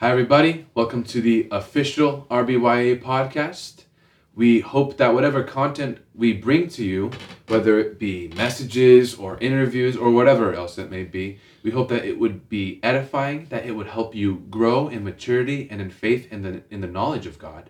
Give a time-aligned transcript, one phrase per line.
[0.00, 0.64] Hi, everybody.
[0.74, 3.82] Welcome to the official RBYA podcast.
[4.32, 7.10] We hope that whatever content we bring to you,
[7.48, 12.04] whether it be messages or interviews or whatever else it may be, we hope that
[12.04, 16.28] it would be edifying, that it would help you grow in maturity and in faith
[16.30, 17.68] and in, in the knowledge of God.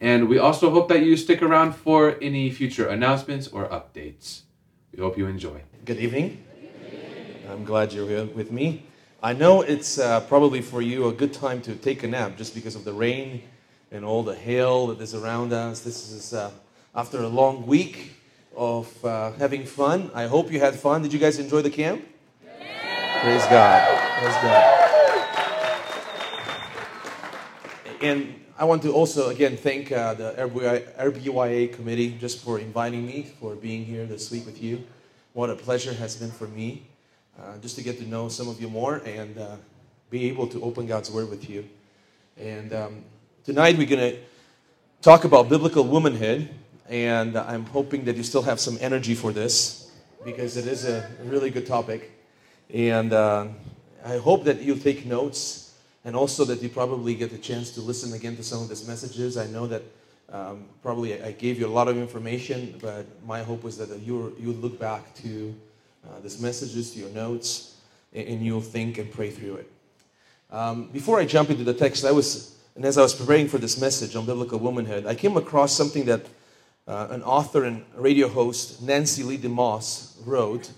[0.00, 4.44] And we also hope that you stick around for any future announcements or updates.
[4.92, 5.60] We hope you enjoy.
[5.84, 6.42] Good evening.
[7.50, 8.86] I'm glad you're here with me.
[9.24, 12.54] I know it's uh, probably for you a good time to take a nap just
[12.54, 13.42] because of the rain
[13.90, 15.80] and all the hail that is around us.
[15.80, 16.50] This is uh,
[16.94, 18.20] after a long week
[18.54, 20.10] of uh, having fun.
[20.12, 21.00] I hope you had fun.
[21.00, 22.06] Did you guys enjoy the camp?
[22.44, 23.22] Yeah.
[23.22, 23.98] Praise God.
[24.20, 24.80] Praise God.
[28.02, 30.34] And I want to also again thank uh, the
[30.98, 34.84] RBYA committee just for inviting me, for being here this week with you.
[35.32, 36.88] What a pleasure has been for me
[37.40, 39.56] uh, just to get to know some of you more and uh,
[40.10, 41.68] be able to open God's Word with you.
[42.36, 43.04] And um,
[43.44, 44.18] tonight we're going to
[45.02, 46.48] talk about biblical womanhood,
[46.88, 49.90] and I'm hoping that you still have some energy for this
[50.24, 52.12] because it is a really good topic.
[52.72, 53.48] And uh,
[54.04, 55.74] I hope that you'll take notes
[56.04, 58.86] and also that you probably get the chance to listen again to some of these
[58.86, 59.36] messages.
[59.36, 59.82] I know that
[60.30, 64.34] um, probably I gave you a lot of information, but my hope was that you
[64.38, 65.54] you look back to
[66.08, 67.76] uh, these messages to your notes,
[68.12, 69.70] and, you'll think and pray through it.
[70.50, 73.58] Um, before I jump into the text, I was, and as I was preparing for
[73.58, 76.26] this message on biblical womanhood, I came across something that
[76.86, 80.70] uh, an author and radio host, Nancy Leigh DeMoss, wrote.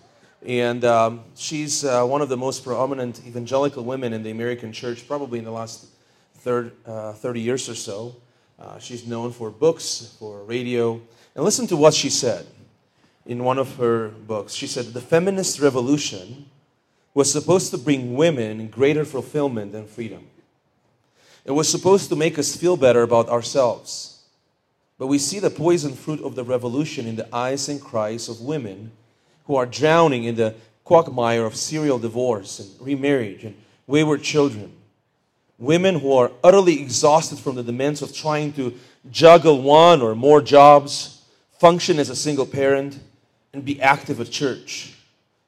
[0.46, 5.06] And um, she's uh, one of the most prominent evangelical women in the American church,
[5.08, 5.86] probably in the last
[6.36, 8.16] third, uh, 30 years or so.
[8.58, 11.00] Uh, she's known for books, for radio.
[11.34, 12.46] And listen to what she said
[13.26, 14.54] in one of her books.
[14.54, 16.46] She said, The feminist revolution
[17.12, 20.26] was supposed to bring women greater fulfillment and freedom.
[21.44, 24.24] It was supposed to make us feel better about ourselves.
[24.98, 28.40] But we see the poison fruit of the revolution in the eyes and cries of
[28.40, 28.92] women
[29.44, 33.54] who are drowning in the quagmire of serial divorce and remarriage and
[33.86, 34.72] wayward children.
[35.58, 38.74] Women who are utterly exhausted from the demands of trying to
[39.10, 41.22] juggle one or more jobs,
[41.58, 42.98] function as a single parent,
[43.56, 44.92] and be active at church.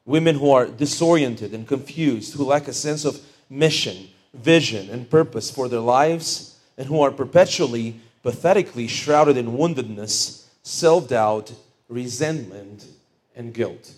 [0.07, 3.21] Women who are disoriented and confused, who lack a sense of
[3.51, 10.47] mission, vision, and purpose for their lives, and who are perpetually, pathetically shrouded in woundedness,
[10.63, 11.53] self doubt,
[11.91, 12.87] resentment,
[13.37, 13.93] and guilt.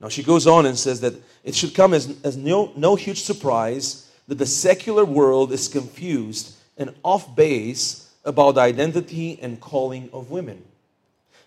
[0.00, 3.22] Now, she goes on and says that it should come as, as no, no huge
[3.22, 10.10] surprise that the secular world is confused and off base about the identity and calling
[10.12, 10.64] of women.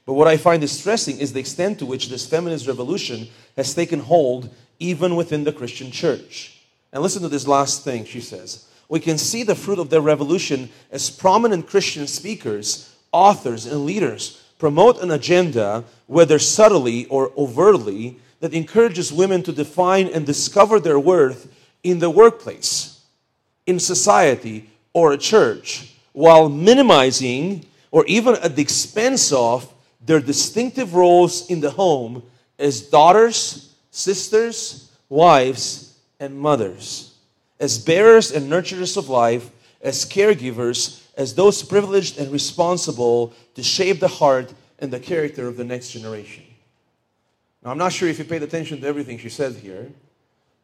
[0.10, 4.00] But what I find distressing is the extent to which this feminist revolution has taken
[4.00, 4.50] hold
[4.80, 6.64] even within the Christian church.
[6.92, 8.66] And listen to this last thing she says.
[8.88, 14.44] We can see the fruit of their revolution as prominent Christian speakers, authors, and leaders
[14.58, 21.00] promote an agenda, whether subtly or overtly, that encourages women to define and discover their
[21.00, 21.54] worth
[21.84, 23.00] in the workplace,
[23.68, 29.72] in society, or a church, while minimizing or even at the expense of
[30.02, 32.24] their distinctive roles in the home
[32.58, 37.16] as daughters, sisters, wives, and mothers,
[37.60, 39.50] as bearers and nurturers of life,
[39.82, 45.58] as caregivers, as those privileged and responsible to shape the heart and the character of
[45.58, 46.44] the next generation.
[47.64, 49.92] Now, I'm not sure if you paid attention to everything she said here,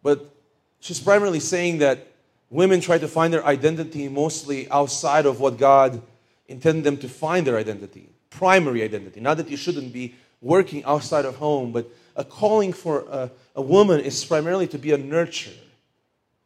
[0.01, 0.33] but
[0.79, 2.07] she's primarily saying that
[2.49, 6.01] women try to find their identity mostly outside of what God
[6.47, 9.19] intended them to find their identity primary identity.
[9.19, 13.61] Not that you shouldn't be working outside of home, but a calling for a, a
[13.61, 15.53] woman is primarily to be a nurturer,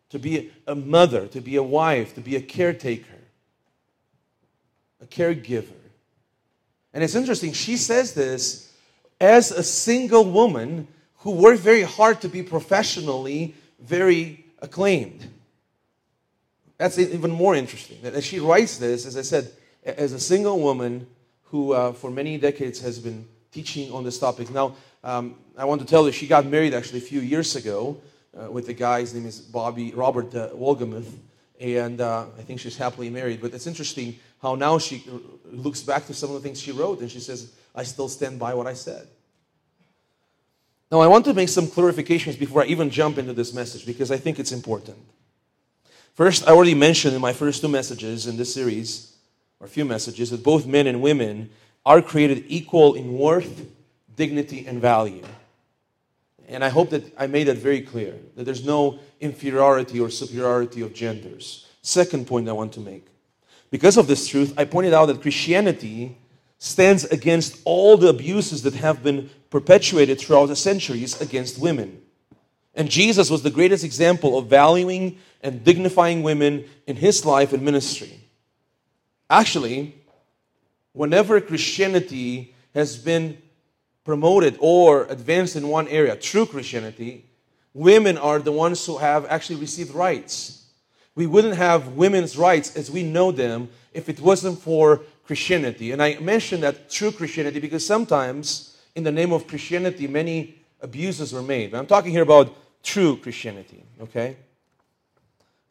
[0.10, 3.20] to be a mother, to be a wife, to be a caretaker,
[5.02, 5.80] a caregiver.
[6.94, 8.72] And it's interesting, she says this
[9.20, 15.28] as a single woman who worked very hard to be professionally very acclaimed.
[16.78, 17.98] That's even more interesting.
[18.04, 19.52] That she writes this, as I said,
[19.84, 21.08] as a single woman
[21.52, 24.50] who uh, for many decades has been teaching on this topic.
[24.52, 28.00] Now, um, I want to tell you, she got married actually a few years ago
[28.40, 29.02] uh, with a guy.
[29.02, 31.12] His name is Bobby Robert uh, Wolgemuth,
[31.60, 33.42] and uh, I think she's happily married.
[33.42, 35.04] But it's interesting how now she
[35.46, 38.40] looks back to some of the things she wrote, and she says, "I still stand
[38.40, 39.08] by what I said."
[40.92, 44.12] Now, I want to make some clarifications before I even jump into this message because
[44.12, 44.98] I think it's important.
[46.16, 49.10] First, I already mentioned in my first two messages in this series
[49.60, 51.50] or a few messages that both men and women
[51.86, 53.66] are created equal in worth,
[54.16, 55.24] dignity, and value.
[56.48, 60.82] And I hope that I made that very clear that there's no inferiority or superiority
[60.82, 61.68] of genders.
[61.82, 63.06] Second point I want to make.
[63.72, 66.18] Because of this truth, I pointed out that Christianity
[66.58, 72.02] stands against all the abuses that have been perpetuated throughout the centuries against women.
[72.76, 77.64] And Jesus was the greatest example of valuing and dignifying women in his life and
[77.64, 78.19] ministry.
[79.30, 79.96] Actually,
[80.94, 83.38] whenever Christianity has been
[84.04, 87.26] promoted or advanced in one area, true Christianity,
[87.74, 90.66] women are the ones who have actually received rights.
[91.16, 95.92] We wouldn't have women's rights as we know them if it wasn't for Christianity.
[95.92, 101.34] And I mention that true Christianity because sometimes in the name of Christianity, many abuses
[101.34, 101.76] were made.
[101.76, 104.38] I'm talking here about true Christianity, okay?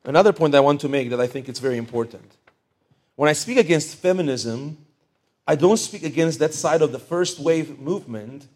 [0.04, 2.30] Another point I want to make that I think is very important.
[3.18, 4.78] When I speak against feminism,
[5.44, 8.46] I don't speak against that side of the first wave movement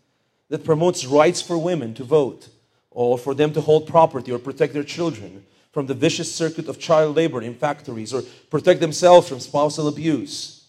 [0.51, 2.47] that promotes rights for women to vote
[2.93, 6.79] or for them to hold property or protect their children from the vicious circuit of
[6.79, 10.69] child labor in factories or protect themselves from spousal abuse.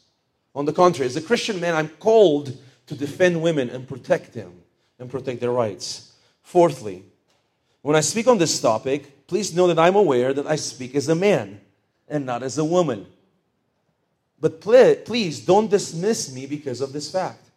[0.55, 2.57] On the contrary, as a Christian man, I'm called
[2.87, 4.53] to defend women and protect them
[4.97, 6.13] and protect their rights.
[6.41, 7.03] Fourthly,
[7.83, 11.09] when I speak on this topic, please know that I'm aware that I speak as
[11.09, 11.61] a man
[12.09, 13.05] and not as a woman.
[14.43, 17.49] But please don't dismiss me because of this fact.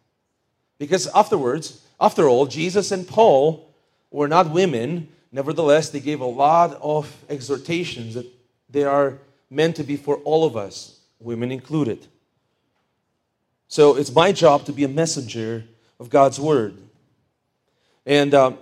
[0.79, 3.75] Because afterwards, after all, Jesus and Paul
[4.13, 5.09] were not women.
[5.33, 8.27] Nevertheless, they gave a lot of exhortations that
[8.71, 9.19] they are
[9.51, 12.07] meant to be for all of us, women included.
[13.67, 15.65] So it's my job to be a messenger
[15.99, 16.77] of God's word.
[18.07, 18.59] And um,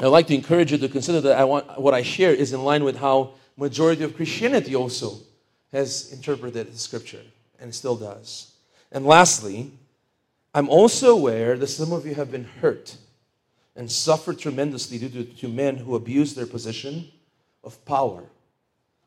[0.00, 2.62] I'd like to encourage you to consider that I want, what I share is in
[2.62, 5.25] line with how majority of Christianity also
[5.72, 7.22] has interpreted the scripture
[7.60, 8.52] and still does.
[8.92, 9.72] And lastly,
[10.54, 12.96] I'm also aware that some of you have been hurt
[13.74, 17.08] and suffered tremendously due to, to men who abuse their position
[17.62, 18.22] of power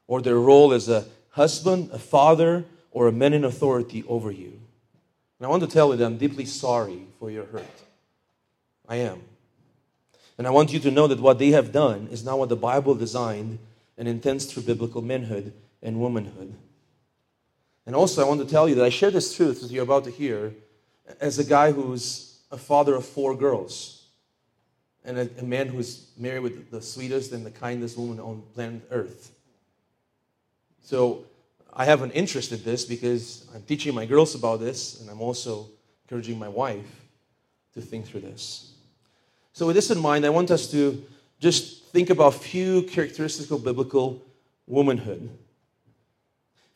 [0.08, 4.60] or their role as a husband, a father, or a man in authority over you.
[5.40, 7.64] And I want to tell you that I'm deeply sorry for your hurt.
[8.88, 9.22] I am.
[10.38, 12.56] And I want you to know that what they have done is not what the
[12.56, 13.60] Bible designed
[13.98, 16.54] and intends through biblical manhood and womanhood.
[17.86, 20.04] And also, I want to tell you that I share this truth that you're about
[20.04, 20.54] to hear
[21.20, 24.08] as a guy who's a father of four girls
[25.04, 28.81] and a, a man who's married with the sweetest and the kindest woman on planet
[28.92, 29.31] Earth.
[30.81, 31.26] So,
[31.74, 35.22] I have an interest in this because I'm teaching my girls about this, and I'm
[35.22, 35.68] also
[36.04, 37.06] encouraging my wife
[37.74, 38.74] to think through this.
[39.54, 41.04] So, with this in mind, I want us to
[41.40, 44.22] just think about a few characteristics of biblical
[44.68, 45.30] womanhood.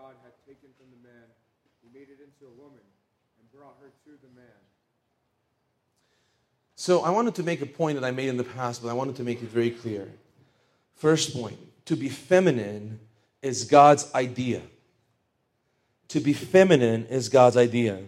[0.00, 1.28] had taken from the man,
[1.82, 2.80] he made it into a woman
[3.38, 4.46] and brought her to the man.
[6.76, 8.94] So I wanted to make a point that I made in the past, but I
[8.94, 10.08] wanted to make it very clear.
[10.96, 13.00] First point to be feminine
[13.42, 14.62] is God's idea.
[16.08, 18.00] To be feminine is God's idea.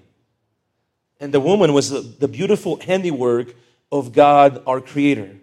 [1.20, 3.54] And the woman was the beautiful handiwork
[3.92, 5.36] of God, our Creator.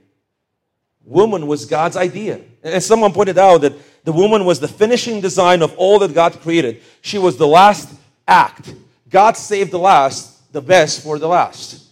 [1.06, 2.42] Woman was God's idea.
[2.64, 6.40] And someone pointed out that the woman was the finishing design of all that God
[6.42, 6.82] created.
[7.02, 7.90] She was the last
[8.28, 8.74] act.
[9.10, 11.88] God saved the last, the best for the last.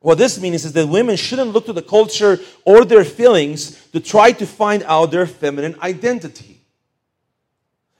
[0.00, 4.00] What this means is that women shouldn't look to the culture or their feelings to
[4.00, 6.60] try to find out their feminine identity.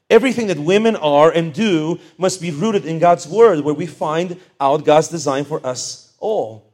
[0.08, 4.40] Everything that women are and do must be rooted in God's word, where we find
[4.58, 6.67] out God's design for us all.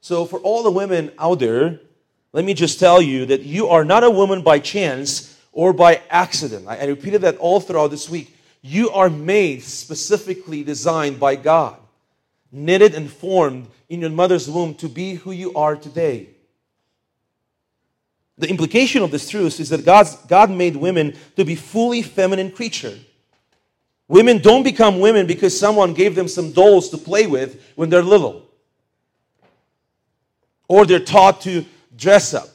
[0.00, 1.80] So, for all the women out there
[2.32, 6.00] let me just tell you that you are not a woman by chance or by
[6.10, 6.66] accident.
[6.68, 8.36] I, I repeated that all throughout this week.
[8.62, 11.76] You are made specifically designed by God,
[12.52, 16.28] knitted and formed in your mother's womb to be who you are today.
[18.38, 22.52] The implication of this truth is that God's, God made women to be fully feminine
[22.52, 22.96] creature.
[24.08, 28.02] Women don't become women because someone gave them some dolls to play with when they're
[28.02, 28.49] little.
[30.70, 31.64] Or they're taught to
[31.96, 32.48] dress up,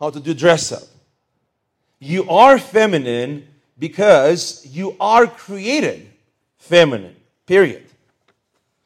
[0.00, 0.84] how to do dress up.
[1.98, 3.46] You are feminine
[3.78, 6.08] because you are created
[6.56, 7.84] feminine, period.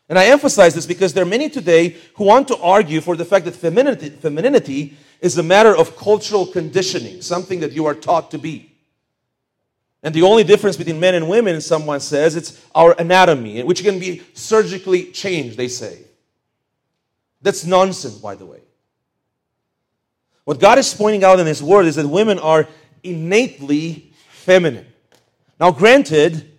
[0.09, 3.25] And I emphasize this because there are many today who want to argue for the
[3.25, 8.33] fact that femininity, femininity is a matter of cultural conditioning, something that you are taught
[8.33, 8.73] to be.
[10.03, 14.01] And the only difference between men and women, someone says, it's our anatomy, which can
[14.01, 16.08] be surgically changed, they say.
[17.43, 18.61] That's nonsense, by the way.
[20.45, 22.67] What God is pointing out in His Word is that women are
[23.03, 24.87] innately feminine.
[25.61, 26.51] Now, granted,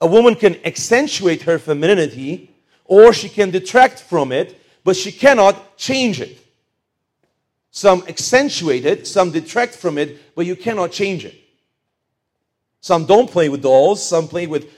[0.00, 2.50] a woman can accentuate her femininity
[2.84, 6.38] or she can detract from it, but she cannot change it.
[7.70, 11.34] Some accentuate it, some detract from it, but you cannot change it.
[12.80, 14.70] Some don't play with dolls, some play with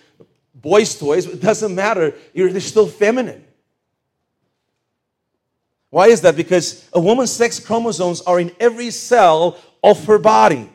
[0.55, 1.27] boys' toys.
[1.27, 2.15] It doesn't matter.
[2.33, 3.45] You're, they're still feminine.
[5.97, 6.37] Why is that?
[6.37, 10.69] Because a woman's sex chromosomes are in every cell of her body.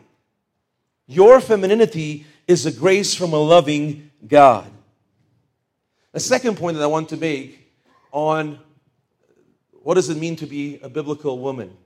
[1.05, 4.65] Your femininity is a grace from a loving God.
[6.15, 7.71] A second point that I want to make
[8.11, 8.57] on
[9.83, 11.77] what does it mean to be a biblical woman?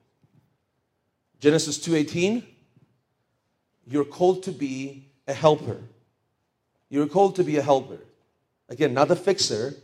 [1.42, 2.42] Genesis 2:18
[3.86, 5.82] You're called to be a helper.
[6.88, 8.00] You're called to be a helper.
[8.70, 9.76] Again, not a fixer,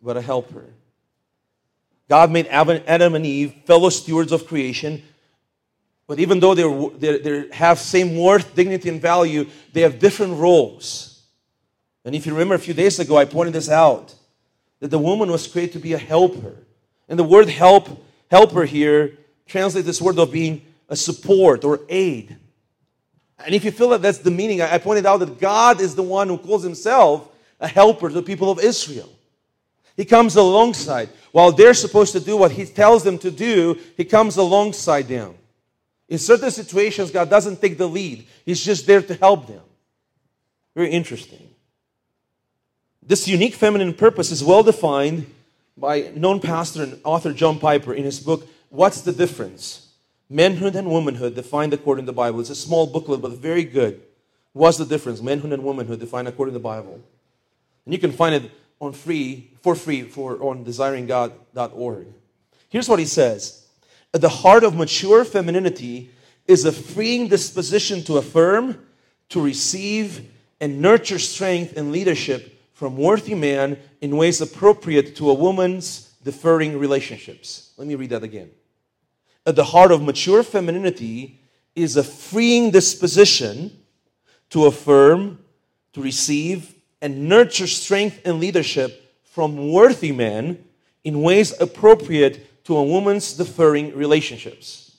[0.00, 0.66] but a helper.
[2.12, 5.02] God made Adam and Eve fellow stewards of creation,
[6.06, 11.22] but even though they they have same worth, dignity, and value, they have different roles.
[12.04, 14.14] And if you remember a few days ago, I pointed this out
[14.80, 16.54] that the woman was created to be a helper.
[17.08, 17.88] And the word help,
[18.30, 19.16] helper here,
[19.46, 22.36] translates this word of being a support or aid.
[23.38, 26.02] And if you feel that that's the meaning, I pointed out that God is the
[26.02, 27.26] one who calls himself
[27.58, 29.08] a helper to the people of Israel.
[29.96, 31.08] He comes alongside.
[31.32, 35.34] While they're supposed to do what he tells them to do, he comes alongside them.
[36.08, 39.62] In certain situations, God doesn't take the lead, he's just there to help them.
[40.74, 41.48] Very interesting.
[43.02, 45.26] This unique feminine purpose is well defined
[45.76, 49.88] by known pastor and author John Piper in his book, What's the Difference?
[50.30, 52.40] Manhood and womanhood defined according to the Bible.
[52.40, 54.00] It's a small booklet, but very good.
[54.52, 55.20] What's the difference?
[55.20, 57.00] Manhood and womanhood defined according to the Bible.
[57.84, 58.50] And you can find it
[58.82, 62.06] on free, for free, for on desiringgod.org.
[62.68, 63.66] Here's what he says.
[64.12, 66.10] At the heart of mature femininity
[66.46, 68.86] is a freeing disposition to affirm,
[69.30, 75.34] to receive, and nurture strength and leadership from worthy man in ways appropriate to a
[75.34, 77.72] woman's deferring relationships.
[77.78, 78.50] Let me read that again
[79.44, 81.40] at the heart of mature femininity
[81.74, 83.82] is a freeing disposition
[84.50, 85.38] to affirm,
[85.92, 86.71] to receive,
[87.02, 90.64] and nurture strength and leadership from worthy men
[91.04, 94.96] in ways appropriate to a woman's deferring relationships.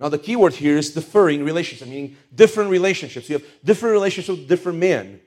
[0.00, 3.28] Now, the key word here is deferring relationships, meaning different relationships.
[3.28, 5.20] You have different relationships with different men.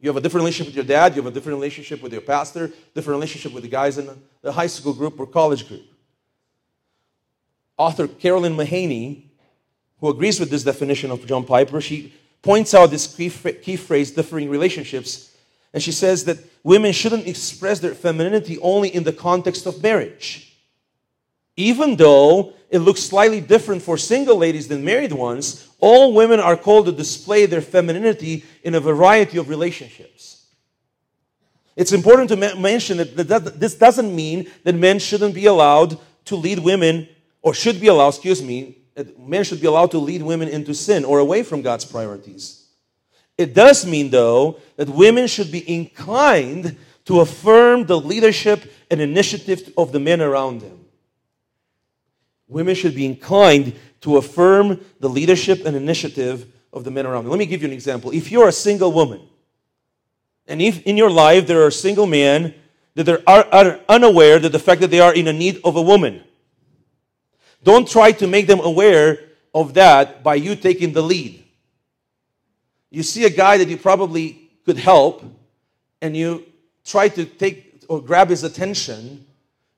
[0.00, 2.22] You have a different relationship with your dad, you have a different relationship with your
[2.22, 4.08] pastor, different relationship with the guys in
[4.40, 5.82] the high school group or college group
[7.76, 9.22] author Carolyn Mahaney,
[10.00, 12.12] who agrees with this definition of John Piper, she
[12.44, 15.34] points out this key, key phrase, differing relationships,
[15.72, 20.54] and she says that women shouldn't express their femininity only in the context of marriage.
[21.56, 26.56] Even though it looks slightly different for single ladies than married ones, all women are
[26.56, 30.46] called to display their femininity in a variety of relationships.
[31.76, 36.58] It's important to mention that this doesn't mean that men shouldn't be allowed to lead
[36.58, 37.08] women
[37.42, 38.78] or should be allowed, excuse me,
[39.18, 42.66] men should be allowed to lead women into sin or away from God's priorities.
[43.36, 49.72] It does mean, though, that women should be inclined to affirm the leadership and initiative
[49.76, 50.84] of the men around them.
[52.46, 57.30] Women should be inclined to affirm the leadership and initiative of the men around them.
[57.30, 58.12] Let me give you an example.
[58.12, 59.22] If you're a single woman,
[60.46, 62.54] and if in your life there are single men
[62.94, 66.22] that are unaware that the fact that they are in a need of a woman,
[67.64, 69.18] don't try to make them aware
[69.52, 71.42] of that by you taking the lead.
[72.90, 75.24] You see a guy that you probably could help,
[76.00, 76.44] and you
[76.84, 79.26] try to take or grab his attention,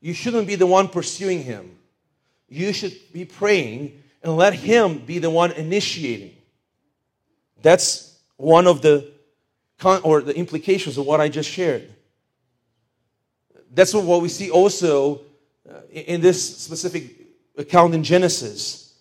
[0.00, 1.76] you shouldn't be the one pursuing him.
[2.48, 6.36] You should be praying and let him be the one initiating.
[7.62, 9.10] That's one of the
[9.78, 11.92] con- or the implications of what I just shared.
[13.72, 15.22] That's what we see also
[15.68, 17.15] uh, in this specific
[17.56, 18.94] account in Genesis.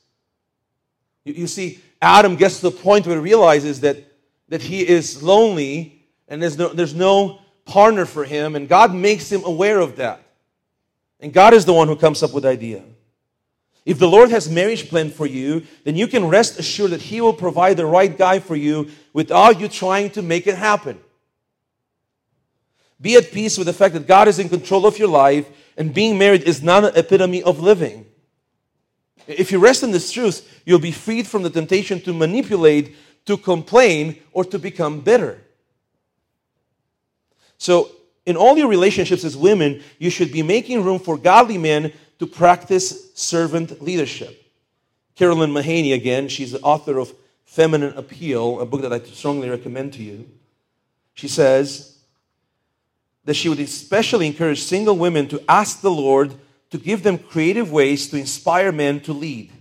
[1.23, 3.97] You, you see, Adam gets to the point where he realizes that,
[4.49, 9.31] that he is lonely and there's no, there's no partner for him, and God makes
[9.31, 10.21] him aware of that.
[11.19, 12.83] And God is the one who comes up with the idea.
[13.85, 17.21] If the Lord has marriage plan for you, then you can rest assured that He
[17.21, 20.99] will provide the right guy for you without you trying to make it happen.
[22.99, 25.47] Be at peace with the fact that God is in control of your life
[25.77, 28.05] and being married is not an epitome of living.
[29.27, 33.37] If you rest in this truth, you'll be freed from the temptation to manipulate, to
[33.37, 35.41] complain, or to become bitter.
[37.57, 37.91] So,
[38.25, 42.25] in all your relationships as women, you should be making room for godly men to
[42.25, 44.41] practice servant leadership.
[45.15, 47.13] Carolyn Mahaney, again, she's the author of
[47.45, 50.27] Feminine Appeal, a book that I strongly recommend to you.
[51.13, 51.97] She says
[53.23, 56.33] that she would especially encourage single women to ask the Lord
[56.71, 59.51] to give them creative ways to inspire men to lead.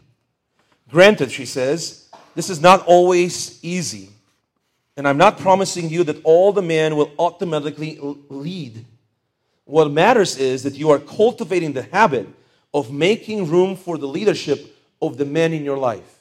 [0.90, 4.11] Granted, she says, this is not always easy.
[4.96, 8.84] And I'm not promising you that all the men will automatically lead.
[9.64, 12.28] What matters is that you are cultivating the habit
[12.73, 16.20] of making room for the leadership of the men in your life.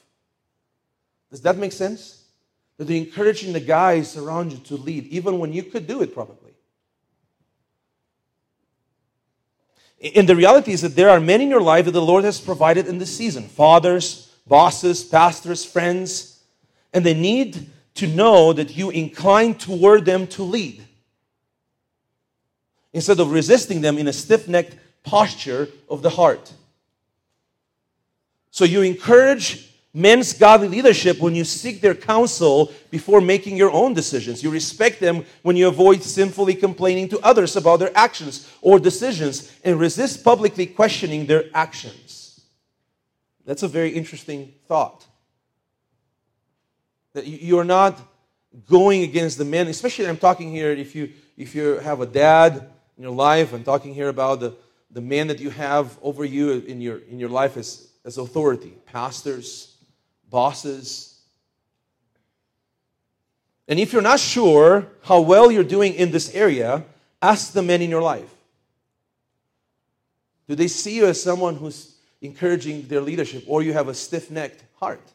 [1.29, 2.23] Does that make sense?
[2.77, 6.13] That you're encouraging the guys around you to lead, even when you could do it
[6.13, 6.42] probably.
[10.15, 12.41] And the reality is that there are men in your life that the Lord has
[12.41, 13.47] provided in this season.
[13.47, 16.41] Fathers, bosses, pastors, friends,
[16.93, 20.83] and they need to know that you incline toward them to lead.
[22.91, 26.51] Instead of resisting them in a stiff necked posture of the heart.
[28.51, 33.93] So you encourage men's godly leadership when you seek their counsel before making your own
[33.93, 34.41] decisions.
[34.41, 39.55] You respect them when you avoid sinfully complaining to others about their actions or decisions
[39.63, 42.41] and resist publicly questioning their actions.
[43.45, 45.05] That's a very interesting thought.
[47.13, 47.99] That you are not
[48.67, 52.69] going against the men, especially I'm talking here if you if you have a dad
[52.95, 54.55] in your life, I'm talking here about the,
[54.91, 58.73] the man that you have over you in your in your life as, as authority,
[58.85, 59.72] pastors,
[60.33, 61.19] bosses.
[63.67, 66.83] And if you're not sure how well you're doing in this area,
[67.21, 68.33] ask the men in your life.
[70.47, 74.31] Do they see you as someone who's encouraging their leadership, or you have a stiff
[74.31, 75.07] necked heart?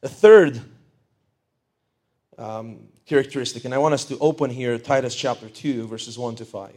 [0.00, 0.60] The third
[2.38, 6.44] um, characteristic, and I want us to open here Titus chapter 2, verses 1 to
[6.44, 6.72] 5.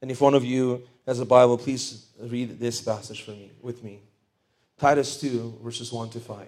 [0.00, 3.82] And if one of you has a Bible, please read this passage for me with
[3.82, 3.98] me.
[4.80, 6.46] Titus 2, verses 1 to 5.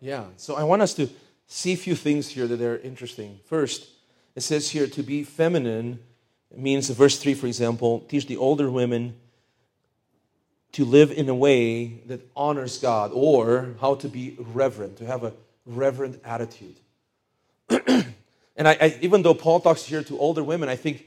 [0.00, 1.08] Yeah, so I want us to
[1.46, 3.40] see a few things here that are interesting.
[3.46, 3.88] First,
[4.36, 5.98] it says here to be feminine
[6.54, 9.16] means, verse 3, for example, teach the older women
[10.72, 15.24] to live in a way that honors God, or how to be reverent, to have
[15.24, 15.32] a
[15.66, 16.76] reverent attitude.
[17.68, 21.06] and I, I, even though Paul talks here to older women, I think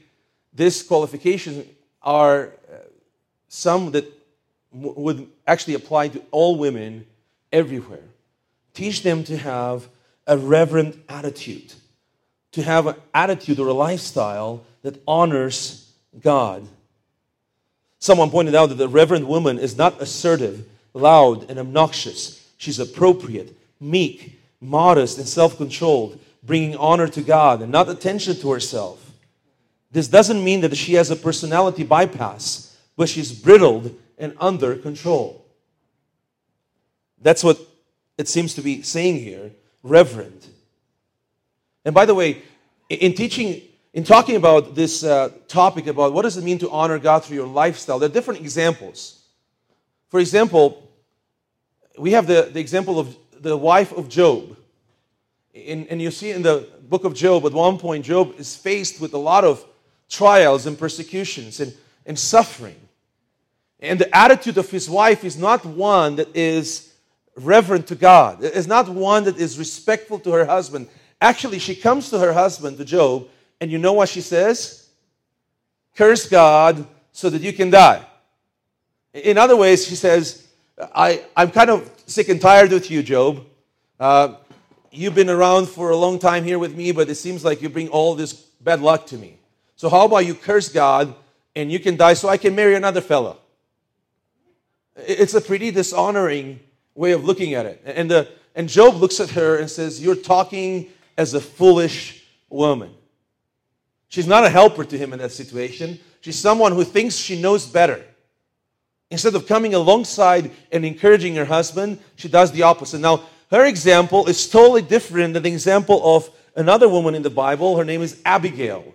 [0.52, 1.66] these qualifications
[2.02, 2.76] are uh,
[3.48, 4.04] some that
[4.72, 7.06] would actually apply to all women
[7.52, 8.04] everywhere.
[8.74, 9.88] Teach them to have
[10.26, 11.72] a reverent attitude,
[12.52, 16.66] to have an attitude or a lifestyle that honors God.
[17.98, 22.50] Someone pointed out that the reverent woman is not assertive, loud, and obnoxious.
[22.56, 28.50] She's appropriate, meek, modest, and self controlled, bringing honor to God and not attention to
[28.50, 29.12] herself.
[29.90, 35.44] This doesn't mean that she has a personality bypass, but she's brittled and under control.
[37.20, 37.60] That's what
[38.18, 39.50] it seems to be saying here
[39.82, 40.46] reverend.
[41.84, 42.42] And by the way,
[42.88, 46.98] in teaching, in talking about this uh, topic about what does it mean to honor
[46.98, 49.22] God through your lifestyle, there are different examples.
[50.08, 50.88] For example,
[51.98, 54.56] we have the, the example of the wife of Job.
[55.54, 59.00] In, and you see in the book of Job, at one point, Job is faced
[59.00, 59.64] with a lot of
[60.08, 61.74] trials and persecutions and,
[62.06, 62.76] and suffering.
[63.80, 66.91] And the attitude of his wife is not one that is
[67.36, 68.42] reverent to God.
[68.42, 70.88] It's not one that is respectful to her husband.
[71.20, 73.28] Actually, she comes to her husband, to Job,
[73.60, 74.88] and you know what she says?
[75.96, 78.04] Curse God so that you can die.
[79.14, 80.48] In other ways, she says,
[80.94, 83.44] I, I'm kind of sick and tired with you, Job.
[84.00, 84.34] Uh,
[84.90, 87.68] you've been around for a long time here with me, but it seems like you
[87.68, 89.38] bring all this bad luck to me.
[89.76, 91.14] So how about you curse God
[91.54, 93.38] and you can die so I can marry another fellow?
[94.96, 96.60] It's a pretty dishonoring
[96.94, 97.82] way of looking at it.
[97.84, 102.92] And, the, and Job looks at her and says, You're talking as a foolish woman.
[104.08, 105.98] She's not a helper to him in that situation.
[106.20, 108.04] She's someone who thinks she knows better.
[109.10, 112.98] Instead of coming alongside and encouraging her husband, she does the opposite.
[112.98, 117.76] Now, her example is totally different than the example of another woman in the Bible.
[117.76, 118.94] Her name is Abigail.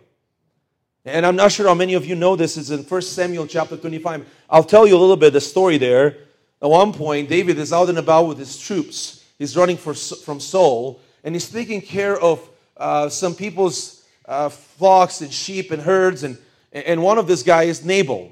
[1.05, 2.57] And I'm not sure how many of you know this.
[2.57, 4.25] It's in 1 Samuel chapter 25.
[4.49, 6.17] I'll tell you a little bit the story there.
[6.61, 9.23] At one point, David is out and about with his troops.
[9.37, 15.21] He's running for, from Saul, and he's taking care of uh, some people's uh, flocks
[15.21, 16.23] and sheep and herds.
[16.23, 16.37] And,
[16.71, 18.31] and one of this guy is Nabal.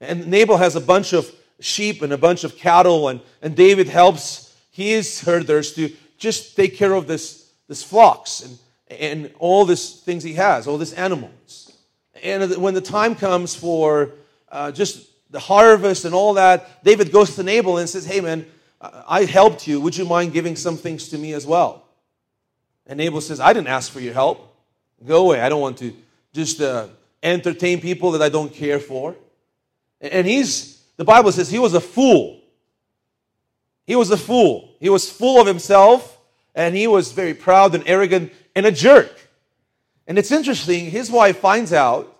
[0.00, 3.88] And Nabal has a bunch of sheep and a bunch of cattle, and, and David
[3.88, 8.58] helps his herders to just take care of this, this flocks and,
[9.00, 11.72] and all these things he has, all these animals.
[12.22, 14.12] And when the time comes for
[14.50, 18.46] uh, just the harvest and all that, David goes to Nabal and says, Hey, man,
[18.80, 19.80] I helped you.
[19.80, 21.84] Would you mind giving some things to me as well?
[22.86, 24.56] And Nabal says, I didn't ask for your help.
[25.04, 25.40] Go away.
[25.40, 25.94] I don't want to
[26.32, 26.88] just uh,
[27.22, 29.14] entertain people that I don't care for.
[30.00, 32.40] And he's, the Bible says, he was a fool.
[33.86, 34.76] He was a fool.
[34.80, 36.18] He was full of himself
[36.54, 39.14] and he was very proud and arrogant and a jerk.
[40.06, 42.16] And it's interesting, his wife finds out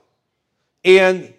[0.85, 1.33] and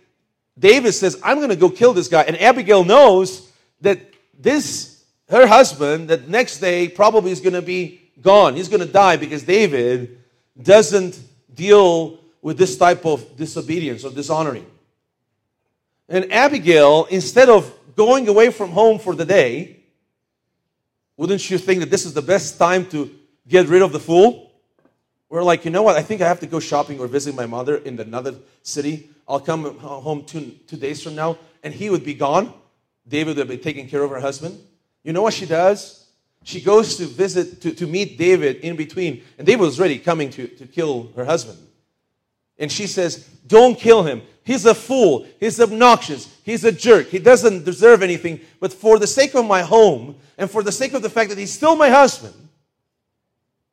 [0.59, 2.23] David says, I'm going to go kill this guy.
[2.23, 3.49] And Abigail knows
[3.81, 3.99] that
[4.37, 8.55] this, her husband, that next day probably is going to be gone.
[8.55, 10.19] He's going to die because David
[10.61, 11.19] doesn't
[11.53, 14.65] deal with this type of disobedience or dishonoring.
[16.09, 19.77] And Abigail, instead of going away from home for the day,
[21.17, 23.13] wouldn't you think that this is the best time to
[23.47, 24.51] get rid of the fool?
[25.29, 25.95] We're like, you know what?
[25.95, 29.09] I think I have to go shopping or visit my mother in another city.
[29.29, 32.51] I'll come home two, two days from now, and he would be gone.
[33.07, 34.59] David would be taking care of her husband.
[35.03, 36.07] You know what she does?
[36.43, 39.23] She goes to visit, to, to meet David in between.
[39.37, 41.59] And David was ready coming to, to kill her husband.
[42.57, 44.23] And she says, Don't kill him.
[44.43, 45.27] He's a fool.
[45.39, 46.35] He's obnoxious.
[46.43, 47.07] He's a jerk.
[47.07, 48.39] He doesn't deserve anything.
[48.59, 51.37] But for the sake of my home and for the sake of the fact that
[51.37, 52.33] he's still my husband,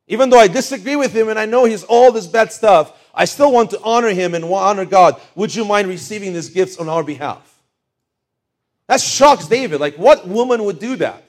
[0.06, 3.24] even though I disagree with him and I know he's all this bad stuff, I
[3.24, 5.18] still want to honor him and honor God.
[5.34, 7.54] Would you mind receiving these gifts on our behalf?
[8.88, 9.80] That shocks David.
[9.80, 11.24] Like, what woman would do that?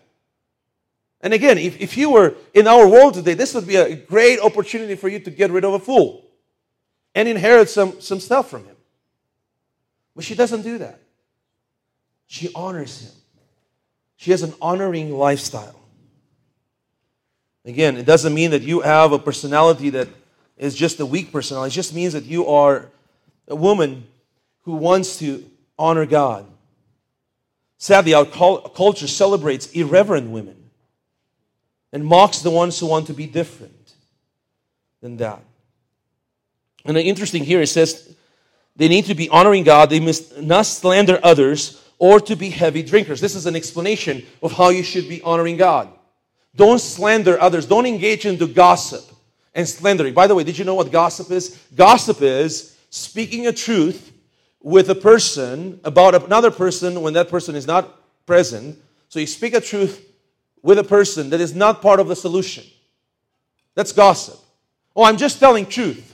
[1.21, 4.39] And again, if, if you were in our world today, this would be a great
[4.39, 6.25] opportunity for you to get rid of a fool
[7.15, 8.75] and inherit some, some stuff from him.
[10.15, 10.99] But she doesn't do that.
[12.27, 13.11] She honors him.
[14.17, 15.79] She has an honoring lifestyle.
[17.65, 20.07] Again, it doesn't mean that you have a personality that
[20.57, 21.73] is just a weak personality.
[21.73, 22.89] It just means that you are
[23.47, 24.07] a woman
[24.63, 26.45] who wants to honor God.
[27.77, 30.55] Sadly, our culture celebrates irreverent women
[31.93, 33.93] and mocks the ones who want to be different
[35.01, 35.41] than that.
[36.85, 38.15] And the interesting here, it says
[38.75, 42.83] they need to be honoring God, they must not slander others or to be heavy
[42.83, 43.21] drinkers.
[43.21, 45.89] This is an explanation of how you should be honoring God.
[46.55, 49.05] Don't slander others, don't engage into gossip
[49.57, 50.13] and slandering.
[50.13, 51.59] By the way, did you know what gossip is?
[51.75, 54.13] Gossip is speaking a truth
[54.61, 58.77] with a person about another person when that person is not present.
[59.09, 60.05] So you speak a truth
[60.61, 62.65] with a person that is not part of the solution.
[63.73, 64.39] That's gossip.
[64.95, 66.13] Oh, I'm just telling truth.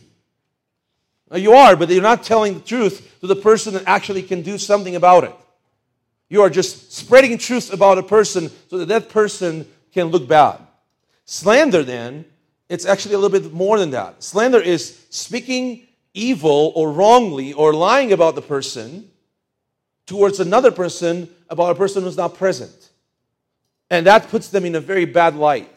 [1.33, 4.57] You are, but you're not telling the truth to the person that actually can do
[4.57, 5.35] something about it.
[6.29, 10.59] You are just spreading truth about a person so that that person can look bad.
[11.25, 12.25] Slander, then,
[12.69, 14.23] it's actually a little bit more than that.
[14.23, 19.09] Slander is speaking evil or wrongly or lying about the person
[20.05, 22.89] towards another person about a person who's not present.
[23.89, 25.69] And that puts them in a very bad light.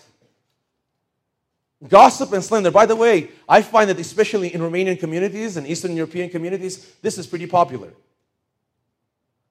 [1.87, 5.95] Gossip and slander, by the way, I find that especially in Romanian communities and Eastern
[5.95, 7.93] European communities, this is pretty popular.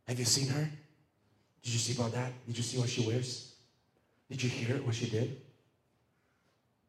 [0.07, 0.69] Have you seen her?
[1.63, 2.31] Did you see about that?
[2.47, 3.53] Did you see what she wears?
[4.29, 5.37] Did you hear what she did?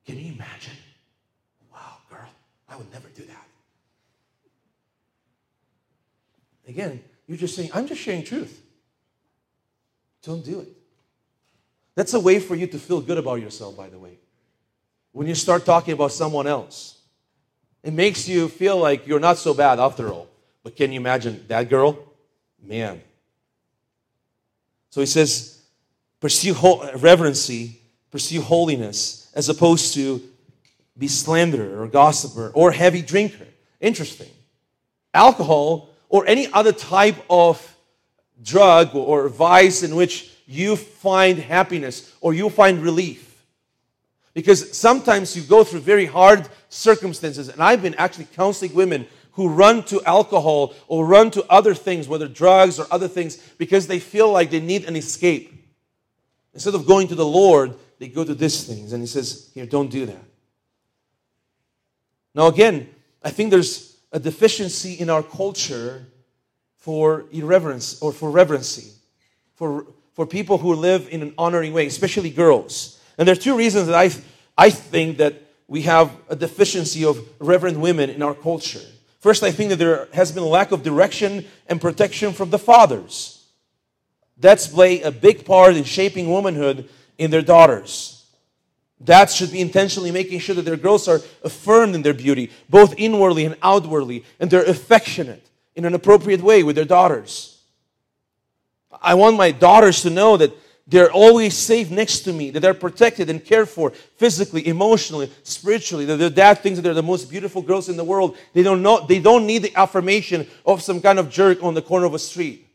[0.06, 0.72] Can you imagine?
[1.72, 2.28] Wow, girl,
[2.68, 3.46] I would never do that.
[6.68, 8.62] Again, you're just saying, I'm just sharing truth.
[10.22, 10.68] Don't do it.
[11.94, 14.18] That's a way for you to feel good about yourself, by the way.
[15.12, 16.98] When you start talking about someone else,
[17.82, 20.28] it makes you feel like you're not so bad after all.
[20.62, 21.98] But can you imagine that girl?
[22.62, 23.00] Man.
[24.90, 25.62] So he says,
[26.20, 26.54] pursue
[26.96, 30.20] reverency, pursue holiness, as opposed to
[30.98, 33.46] be slanderer or gossiper or heavy drinker.
[33.80, 34.30] Interesting.
[35.12, 37.76] Alcohol or any other type of
[38.42, 43.44] drug or vice in which you find happiness or you find relief.
[44.32, 49.48] Because sometimes you go through very hard circumstances, and I've been actually counseling women who
[49.48, 53.98] run to alcohol or run to other things, whether drugs or other things, because they
[53.98, 55.52] feel like they need an escape.
[56.54, 58.92] Instead of going to the Lord, they go to these things.
[58.92, 60.24] And He says, Here, don't do that.
[62.34, 62.88] Now, again,
[63.22, 66.06] I think there's a deficiency in our culture
[66.76, 68.92] for irreverence or for reverency,
[69.54, 73.00] for, for people who live in an honoring way, especially girls.
[73.18, 74.10] And there are two reasons that I,
[74.56, 78.86] I think that we have a deficiency of reverent women in our culture.
[79.18, 82.58] First, I think that there has been a lack of direction and protection from the
[82.58, 83.44] fathers.
[84.38, 88.24] That's play a big part in shaping womanhood in their daughters.
[89.02, 92.94] Dads should be intentionally making sure that their girls are affirmed in their beauty, both
[92.96, 97.58] inwardly and outwardly, and they're affectionate in an appropriate way with their daughters.
[99.02, 100.52] I want my daughters to know that
[100.88, 106.04] they're always safe next to me, that they're protected and cared for physically, emotionally, spiritually,
[106.04, 108.36] that their dad thinks that they're the most beautiful girls in the world.
[108.52, 111.82] They don't, know, they don't need the affirmation of some kind of jerk on the
[111.82, 112.65] corner of a street.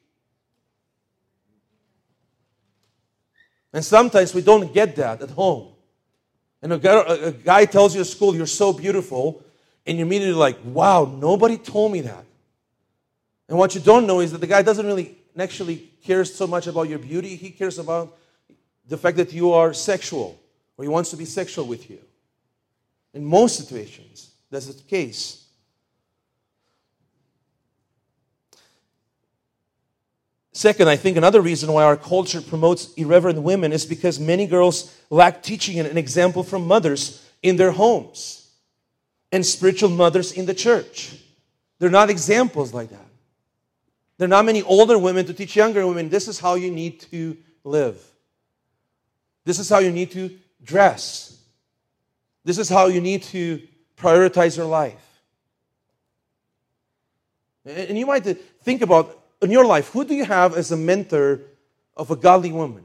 [3.74, 5.70] And sometimes we don't get that at home.
[6.62, 9.44] And a guy, a guy tells you at school, you're so beautiful,
[9.86, 12.26] and you're immediately like, wow, nobody told me that.
[13.48, 16.68] And what you don't know is that the guy doesn't really actually cares so much
[16.68, 17.36] about your beauty.
[17.36, 18.18] He cares about
[18.88, 20.40] the fact that you are sexual,
[20.78, 22.00] or he wants to be sexual with you.
[23.14, 25.41] In most situations, that's the case.
[30.54, 34.96] Second, I think another reason why our culture promotes irreverent women is because many girls
[35.10, 38.50] lack teaching and an example from mothers in their homes
[39.32, 41.16] and spiritual mothers in the church.
[41.80, 43.06] They're not examples like that.
[44.18, 47.00] There are not many older women to teach younger women this is how you need
[47.12, 48.00] to live.
[49.46, 51.40] This is how you need to dress.
[52.44, 53.62] This is how you need to
[53.98, 55.22] prioritize your life.
[57.66, 58.24] And you might
[58.64, 61.42] think about in your life who do you have as a mentor
[61.96, 62.84] of a godly woman?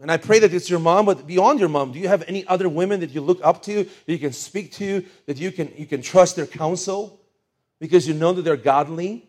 [0.00, 2.44] And I pray that it's your mom, but beyond your mom, do you have any
[2.48, 5.72] other women that you look up to, that you can speak to, that you can,
[5.76, 7.20] you can trust their counsel
[7.78, 9.28] because you know that they're godly?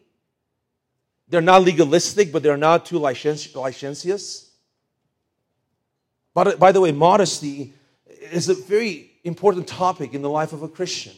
[1.29, 4.49] They're not legalistic, but they're not too licentious.
[6.33, 7.73] But by the way, modesty
[8.31, 11.13] is a very important topic in the life of a Christian.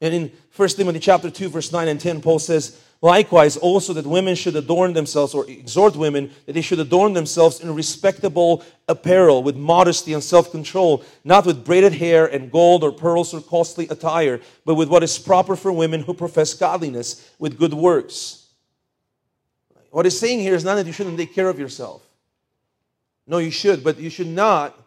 [0.00, 4.06] And in 1 Timothy chapter 2, verse 9 and 10, Paul says, Likewise, also that
[4.06, 9.42] women should adorn themselves, or exhort women that they should adorn themselves in respectable apparel,
[9.42, 13.86] with modesty and self control, not with braided hair and gold or pearls or costly
[13.88, 18.48] attire, but with what is proper for women who profess godliness, with good works.
[19.90, 22.02] What he's saying here is not that you shouldn't take care of yourself.
[23.26, 24.78] No, you should, but you should not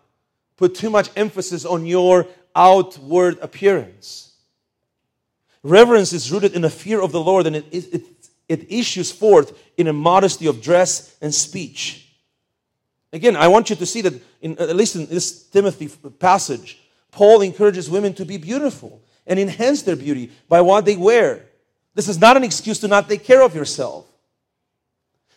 [0.57, 4.28] put too much emphasis on your outward appearance.
[5.63, 8.03] Reverence is rooted in a fear of the Lord and it, it,
[8.47, 12.09] it issues forth in a modesty of dress and speech.
[13.11, 16.79] Again, I want you to see that, in, at least in this Timothy passage,
[17.11, 21.45] Paul encourages women to be beautiful and enhance their beauty by what they wear.
[21.95, 24.05] This is not an excuse to not take care of yourself.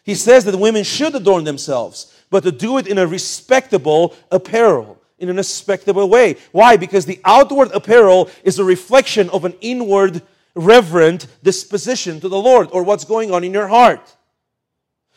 [0.04, 5.01] He says that women should adorn themselves, but to do it in a respectable apparel
[5.22, 6.36] in a respectable way.
[6.50, 6.76] Why?
[6.76, 10.20] Because the outward apparel is a reflection of an inward,
[10.54, 14.16] reverent disposition to the Lord or what's going on in your heart.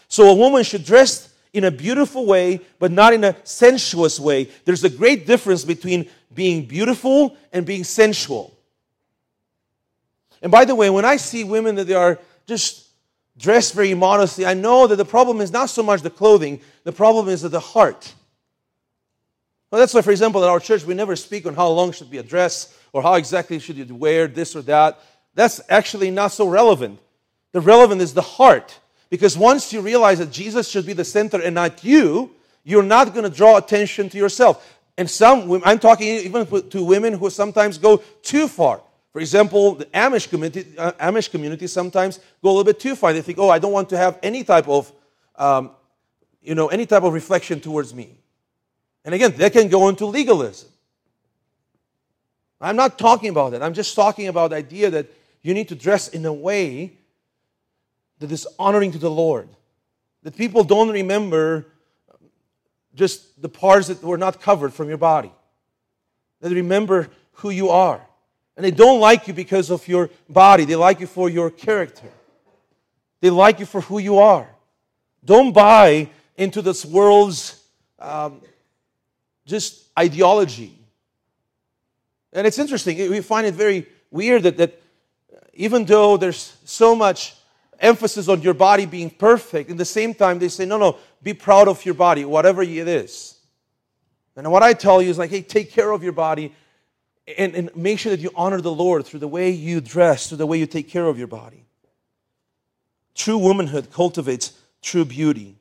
[0.07, 4.49] So a woman should dress in a beautiful way, but not in a sensuous way.
[4.65, 8.55] There's a great difference between being beautiful and being sensual.
[10.41, 12.89] And by the way, when I see women that they are just
[13.37, 16.91] dressed very modestly, I know that the problem is not so much the clothing, the
[16.91, 18.13] problem is the heart.
[19.75, 22.09] Well, that's why, for example, at our church, we never speak on how long should
[22.09, 25.01] be a dress or how exactly should you wear this or that.
[25.33, 26.97] That's actually not so relevant.
[27.51, 28.79] The relevant is the heart.
[29.09, 32.31] Because once you realize that Jesus should be the center and not you,
[32.63, 34.77] you're not going to draw attention to yourself.
[34.97, 38.79] And some, I'm talking even to women who sometimes go too far.
[39.11, 43.11] For example, the Amish community, uh, Amish community sometimes go a little bit too far.
[43.11, 44.89] They think, oh, I don't want to have any type of,
[45.35, 45.71] um,
[46.41, 48.15] you know, any type of reflection towards me.
[49.05, 50.67] And again, that can go into legalism.
[52.59, 53.61] I'm not talking about that.
[53.61, 55.07] I'm just talking about the idea that
[55.43, 56.93] you need to dress in a way
[58.19, 59.47] that is honoring to the Lord.
[60.23, 61.67] That people don't remember
[62.95, 65.31] just the parts that were not covered from your body.
[66.41, 68.01] that remember who you are.
[68.55, 72.09] And they don't like you because of your body, they like you for your character.
[73.19, 74.47] They like you for who you are.
[75.23, 77.61] Don't buy into this world's
[77.99, 78.41] um,
[79.45, 80.77] just ideology.
[82.33, 84.81] And it's interesting, we find it very weird that, that
[85.53, 87.35] even though there's so much
[87.79, 91.33] emphasis on your body being perfect, in the same time they say, no, no, be
[91.33, 93.35] proud of your body, whatever it is.
[94.35, 96.53] And what I tell you is like, hey, take care of your body
[97.37, 100.37] and, and make sure that you honor the Lord through the way you dress, through
[100.37, 101.65] the way you take care of your body.
[103.15, 105.55] True womanhood cultivates true beauty.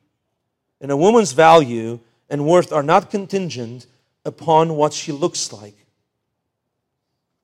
[0.81, 3.87] And a woman's value and worth are not contingent
[4.25, 5.75] upon what she looks like.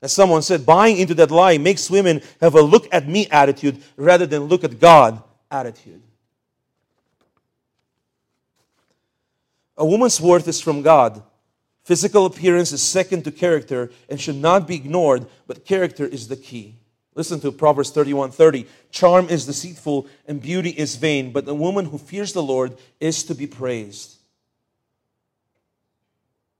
[0.02, 3.82] As someone said, buying into that lie makes women have a look at me attitude
[3.98, 6.02] rather than look at God attitude.
[9.78, 11.22] A woman's worth is from God.
[11.84, 16.36] Physical appearance is second to character and should not be ignored, but character is the
[16.36, 16.76] key.
[17.14, 18.68] Listen to Proverbs 31 30.
[18.92, 23.24] Charm is deceitful and beauty is vain, but the woman who fears the Lord is
[23.26, 24.21] to be praised.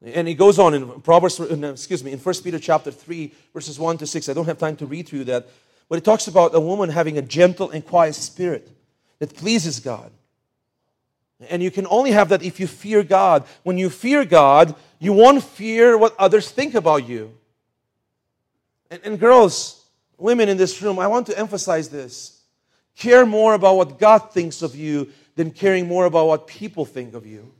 [0.04, 3.80] And he goes on in Proverbs, uh, excuse me, in 1 Peter chapter 3, verses
[3.80, 4.30] 1 to 6.
[4.30, 5.48] I don't have time to read through that.
[5.88, 8.70] But it talks about a woman having a gentle and quiet spirit
[9.20, 10.12] that pleases God.
[11.50, 13.46] And you can only have that if you fear God.
[13.64, 17.38] When you fear God, you won't fear what others think about you.
[18.90, 19.86] And, and girls,
[20.18, 22.42] women in this room, I want to emphasize this.
[22.96, 27.14] Care more about what God thinks of you than caring more about what people think
[27.14, 27.52] of you.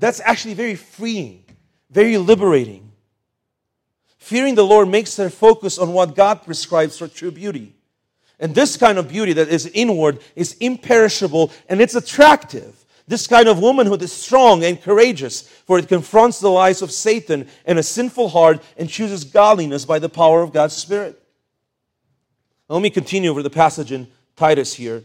[0.00, 1.44] That's actually very freeing,
[1.90, 2.90] very liberating.
[4.18, 7.74] Fearing the Lord makes her focus on what God prescribes for true beauty.
[8.38, 12.84] And this kind of beauty that is inward is imperishable and it's attractive.
[13.06, 17.48] This kind of womanhood is strong and courageous, for it confronts the lies of Satan
[17.66, 21.20] and a sinful heart and chooses godliness by the power of God's Spirit.
[22.68, 24.98] Now, let me continue over the passage in Titus here.
[24.98, 25.02] A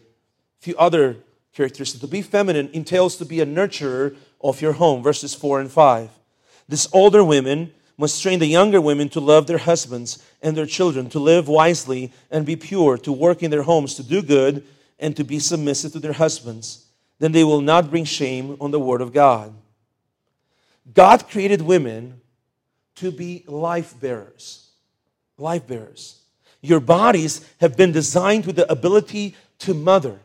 [0.60, 1.17] few other
[1.55, 2.01] characteristics.
[2.01, 6.10] To be feminine entails to be a nurturer of your home, verses 4 and 5.
[6.67, 11.10] This older women must train the younger women to love their husbands and their children,
[11.10, 14.65] to live wisely and be pure, to work in their homes, to do good,
[15.00, 16.86] and to be submissive to their husbands.
[17.19, 19.54] Then they will not bring shame on the word of God.
[20.93, 22.21] God created women
[22.95, 24.69] to be life bearers.
[25.38, 26.19] Life bearers.
[26.62, 30.19] Your bodies have been designed with the ability to mother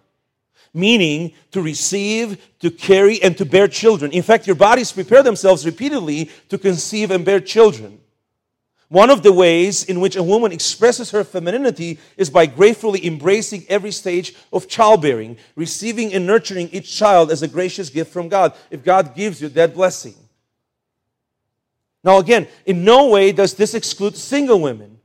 [0.73, 4.13] meaning to receive, to carry, and to bear children.
[4.13, 8.01] In fact, your bodies prepare themselves repeatedly to conceive and bear children.
[8.89, 13.65] One of the ways in which a woman expresses her femininity is by gratefully embracing
[13.69, 18.53] every stage of childbearing, receiving and nurturing each child as a gracious gift from God,
[18.69, 20.15] if God gives you that blessing.
[22.03, 25.00] Now, again, in no way does this exclude single women.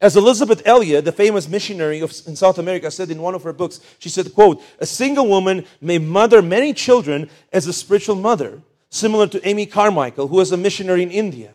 [0.00, 3.52] As Elisabeth Elliot, the famous missionary of, in South America, said in one of her
[3.52, 8.60] books, she said, quote, a single woman may mother many children as a spiritual mother,
[8.90, 11.52] similar to Amy Carmichael, who was a missionary in India.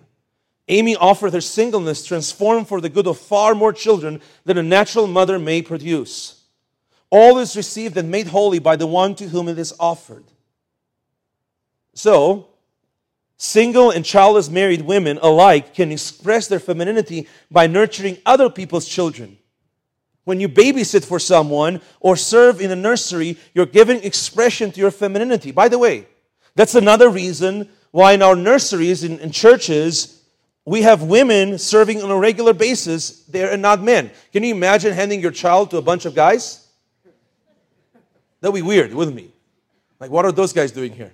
[0.67, 5.05] Amy offered her singleness transformed for the good of far more children than a natural
[5.05, 6.41] mother may produce.
[7.11, 10.23] All is received and made holy by the one to whom it is offered.
[11.93, 12.47] So,
[13.43, 19.35] Single and childless married women alike can express their femininity by nurturing other people's children.
[20.25, 24.91] When you babysit for someone or serve in a nursery, you're giving expression to your
[24.91, 25.51] femininity.
[25.51, 26.05] By the way,
[26.53, 30.21] that's another reason why in our nurseries in, in churches,
[30.63, 34.11] we have women serving on a regular basis there and not men.
[34.31, 36.67] Can you imagine handing your child to a bunch of guys?
[38.39, 39.31] That'd be weird, wouldn't it?
[39.99, 41.11] Like, what are those guys doing here?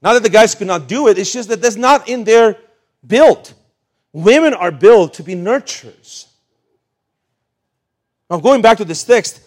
[0.00, 2.56] Not that the guys could not do it, it's just that that's not in their
[3.06, 3.52] build.
[4.12, 6.26] Women are built to be nurturers.
[8.30, 9.40] Now, going back to this text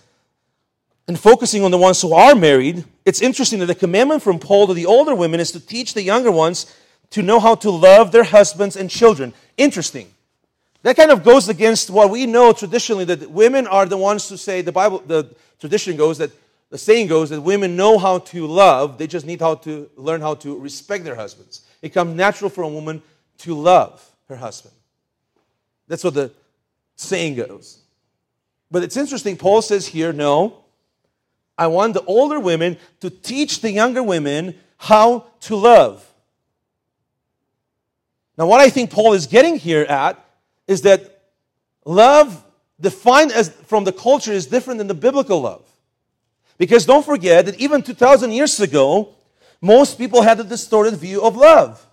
[1.08, 4.68] and focusing on the ones who are married, it's interesting that the commandment from Paul
[4.68, 6.74] to the older women is to teach the younger ones
[7.12, 9.34] to know how to love their husbands and children.
[9.58, 10.10] Interesting.
[10.84, 14.38] That kind of goes against what we know traditionally that women are the ones to
[14.38, 15.30] say the Bible, the
[15.60, 16.32] tradition goes that
[16.72, 20.22] the saying goes that women know how to love, they just need how to learn
[20.22, 21.62] how to respect their husbands.
[21.82, 23.04] It comes natural for a woman
[23.40, 24.74] to love her husband.
[25.88, 26.32] That's what the
[26.96, 27.80] saying goes.
[28.72, 30.64] But it's interesting, Paul says here, no,
[31.58, 36.08] I want the older women to teach the younger women how to love.
[38.38, 40.24] Now, what I think Paul is getting here at
[40.68, 41.22] is that
[41.86, 42.44] love
[42.80, 45.66] defined as from the culture is different than the biblical love.
[46.62, 49.16] Because don't forget that even 2,000 years ago,
[49.62, 51.84] most people had a distorted view of love.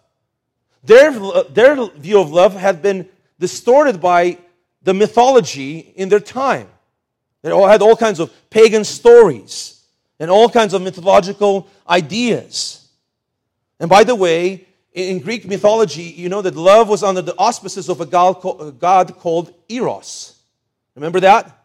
[0.84, 1.10] Their,
[1.48, 3.08] their view of love had been
[3.40, 4.36] distorted by
[4.82, 6.68] the mythology in their time.
[7.40, 9.86] They all had all kinds of pagan stories
[10.20, 12.90] and all kinds of mythological ideas.
[13.80, 17.88] And by the way, in Greek mythology, you know that love was under the auspices
[17.88, 20.38] of a god called Eros.
[20.94, 21.58] Remember that?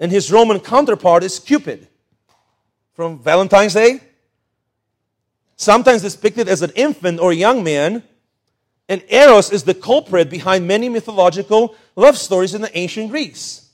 [0.00, 1.86] And his Roman counterpart is Cupid
[2.92, 4.00] from Valentine's Day.
[5.56, 8.02] Sometimes depicted as an infant or young man.
[8.88, 13.70] And Eros is the culprit behind many mythological love stories in the ancient Greece.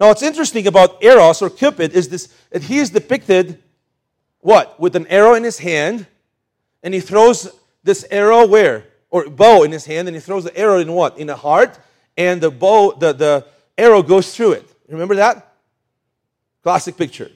[0.00, 3.62] Now, what's interesting about Eros or Cupid is this that he is depicted
[4.40, 4.78] what?
[4.78, 6.06] With an arrow in his hand,
[6.82, 7.50] and he throws
[7.82, 8.84] this arrow where?
[9.08, 11.16] Or bow in his hand, and he throws the arrow in what?
[11.16, 11.78] In the heart,
[12.16, 13.46] and the bow, the, the
[13.78, 14.70] arrow goes through it.
[14.88, 15.54] Remember that?
[16.62, 17.30] Classic picture.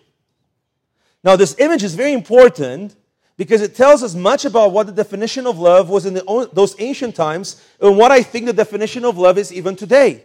[1.25, 2.95] Now, this image is very important
[3.37, 6.75] because it tells us much about what the definition of love was in the, those
[6.81, 10.25] ancient times and what I think the definition of love is even today.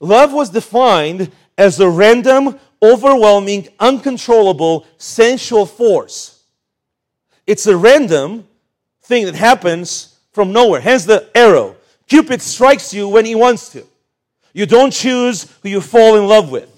[0.00, 6.42] Love was defined as a random, overwhelming, uncontrollable, sensual force.
[7.46, 8.46] It's a random
[9.02, 10.80] thing that happens from nowhere.
[10.80, 11.76] Hence the arrow.
[12.08, 13.86] Cupid strikes you when he wants to.
[14.52, 16.71] You don't choose who you fall in love with.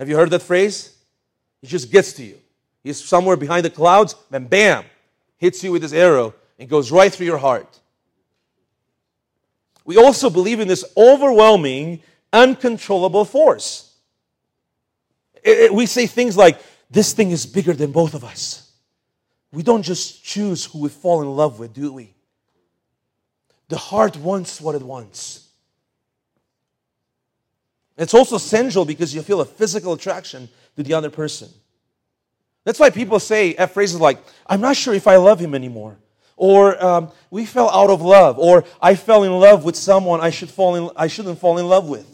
[0.00, 0.96] Have you heard that phrase?
[1.60, 2.38] He just gets to you.
[2.82, 4.84] He's somewhere behind the clouds, and bam,
[5.36, 7.78] hits you with his arrow and goes right through your heart.
[9.84, 13.94] We also believe in this overwhelming, uncontrollable force.
[15.44, 16.58] It, it, we say things like,
[16.90, 18.72] this thing is bigger than both of us.
[19.52, 22.14] We don't just choose who we fall in love with, do we?
[23.68, 25.49] The heart wants what it wants.
[28.00, 31.50] It's also sensual because you feel a physical attraction to the other person.
[32.64, 35.98] That's why people say phrases like, I'm not sure if I love him anymore.
[36.36, 38.38] Or um, we fell out of love.
[38.38, 41.68] Or I fell in love with someone I, should fall in, I shouldn't fall in
[41.68, 42.06] love with.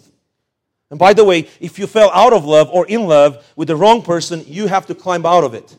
[0.91, 3.77] And by the way, if you fell out of love or in love with the
[3.77, 5.77] wrong person, you have to climb out of it.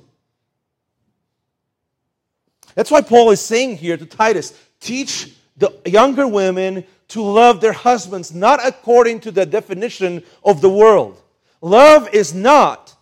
[2.75, 7.73] That's why Paul is saying here to Titus teach the younger women to love their
[7.73, 11.21] husbands not according to the definition of the world.
[11.61, 12.95] Love is not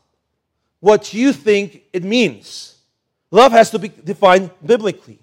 [0.80, 2.78] what you think it means.
[3.32, 5.20] Love has to be defined biblically.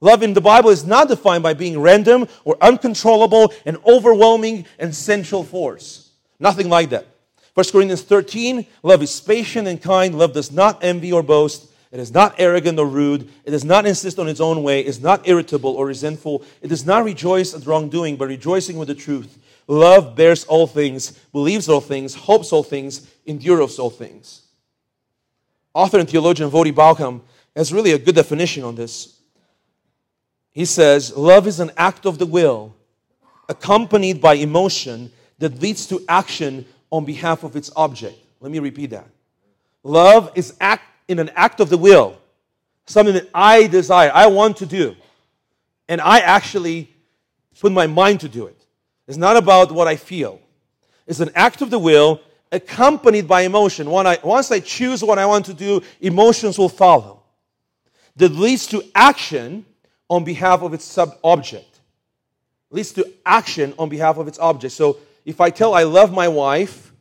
[0.00, 4.94] Love in the Bible is not defined by being random or uncontrollable and overwhelming and
[4.94, 6.10] sensual force.
[6.40, 7.06] Nothing like that.
[7.54, 10.18] 1 Corinthians 13 love is patient and kind.
[10.18, 11.68] Love does not envy or boast.
[11.92, 13.28] It is not arrogant or rude.
[13.44, 14.80] It does not insist on its own way.
[14.80, 16.42] It is not irritable or resentful.
[16.62, 19.38] It does not rejoice at wrongdoing, but rejoicing with the truth.
[19.68, 24.42] Love bears all things, believes all things, hopes all things, endures all things.
[25.74, 27.20] Author and theologian Voddie Baucham
[27.54, 29.18] has really a good definition on this.
[30.50, 32.74] He says, Love is an act of the will
[33.50, 38.18] accompanied by emotion that leads to action on behalf of its object.
[38.40, 39.08] Let me repeat that.
[39.82, 42.18] Love is act in an act of the will,
[42.86, 44.96] something that I desire, I want to do.
[45.88, 46.92] And I actually
[47.60, 48.66] put my mind to do it.
[49.06, 50.40] It's not about what I feel.
[51.06, 53.88] It's an act of the will accompanied by emotion.
[53.88, 57.22] I, once I choose what I want to do, emotions will follow.
[58.16, 59.64] That leads to action
[60.08, 61.80] on behalf of its sub object.
[62.70, 64.74] Leads to action on behalf of its object.
[64.74, 66.92] So if I tell I love my wife,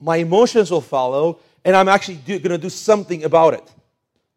[0.00, 3.70] my emotions will follow, and I'm actually going to do something about it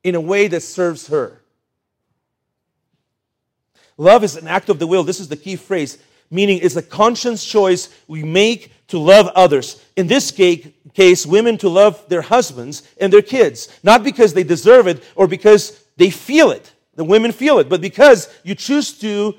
[0.03, 1.41] in a way that serves her.
[3.95, 5.05] Love is an act of the will.
[5.05, 5.97] This is the key phrase,
[6.29, 9.81] meaning it's a conscious choice we make to love others.
[9.95, 14.87] In this case, women to love their husbands and their kids, not because they deserve
[14.87, 16.73] it or because they feel it.
[16.95, 19.35] The women feel it, but because you choose to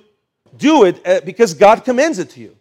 [0.56, 2.56] do it uh, because God commands it to you.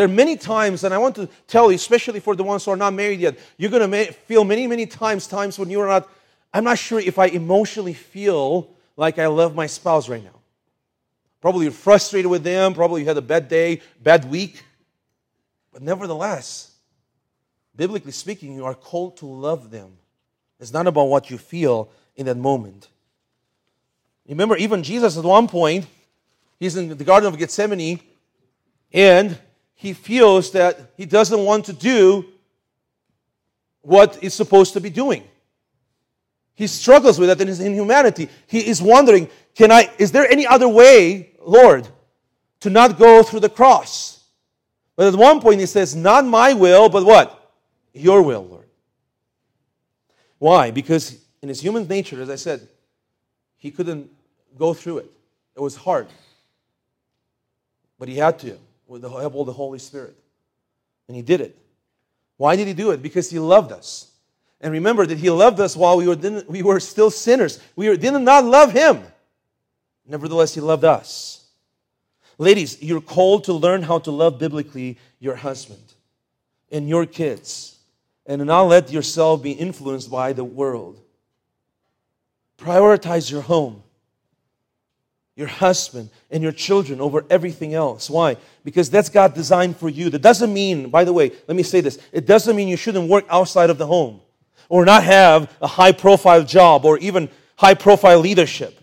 [0.00, 2.70] There are many times, and I want to tell you, especially for the ones who
[2.70, 6.08] are not married yet, you're going to feel many, many times, times when you're not,
[6.54, 10.40] I'm not sure if I emotionally feel like I love my spouse right now.
[11.42, 14.64] Probably you're frustrated with them, probably you had a bad day, bad week.
[15.70, 16.72] But nevertheless,
[17.76, 19.98] biblically speaking, you are called to love them.
[20.60, 22.88] It's not about what you feel in that moment.
[24.26, 25.84] Remember, even Jesus at one point,
[26.58, 28.00] he's in the Garden of Gethsemane,
[28.94, 29.38] and
[29.80, 32.26] he feels that he doesn't want to do
[33.80, 35.24] what he's supposed to be doing.
[36.52, 38.28] He struggles with that in his inhumanity.
[38.46, 41.88] He is wondering, can I, is there any other way, Lord,
[42.60, 44.22] to not go through the cross?
[44.96, 47.50] But at one point he says, Not my will, but what?
[47.94, 48.68] Your will, Lord.
[50.36, 50.70] Why?
[50.72, 52.68] Because in his human nature, as I said,
[53.56, 54.10] he couldn't
[54.58, 55.10] go through it.
[55.56, 56.08] It was hard.
[57.98, 58.58] But he had to
[58.90, 60.16] with the help of the Holy Spirit.
[61.06, 61.56] And he did it.
[62.36, 63.00] Why did he do it?
[63.00, 64.10] Because he loved us.
[64.60, 66.16] And remember that he loved us while we were,
[66.48, 67.60] we were still sinners.
[67.76, 69.02] We were, did not love him.
[70.06, 71.46] Nevertheless, he loved us.
[72.36, 75.94] Ladies, you're called to learn how to love biblically your husband
[76.72, 77.78] and your kids
[78.26, 81.00] and not let yourself be influenced by the world.
[82.58, 83.82] Prioritize your home,
[85.40, 88.08] your husband, and your children over everything else.
[88.08, 88.36] Why?
[88.62, 90.10] Because that's God designed for you.
[90.10, 93.08] That doesn't mean, by the way, let me say this it doesn't mean you shouldn't
[93.08, 94.20] work outside of the home
[94.68, 98.78] or not have a high profile job or even high profile leadership.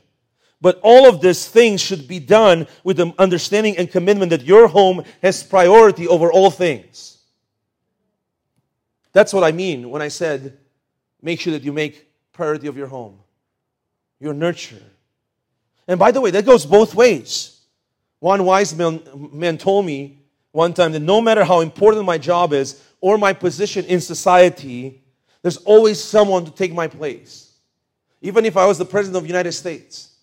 [0.60, 4.68] But all of these things should be done with the understanding and commitment that your
[4.68, 7.20] home has priority over all things.
[9.14, 10.58] That's what I mean when I said,
[11.22, 13.20] make sure that you make priority of your home
[14.20, 14.82] your nurture.
[15.88, 17.62] And by the way, that goes both ways.
[18.20, 20.20] One wise man, man told me
[20.52, 25.04] one time that no matter how important my job is or my position in society,
[25.42, 27.54] there's always someone to take my place.
[28.22, 30.16] Even if I was the president of the United States,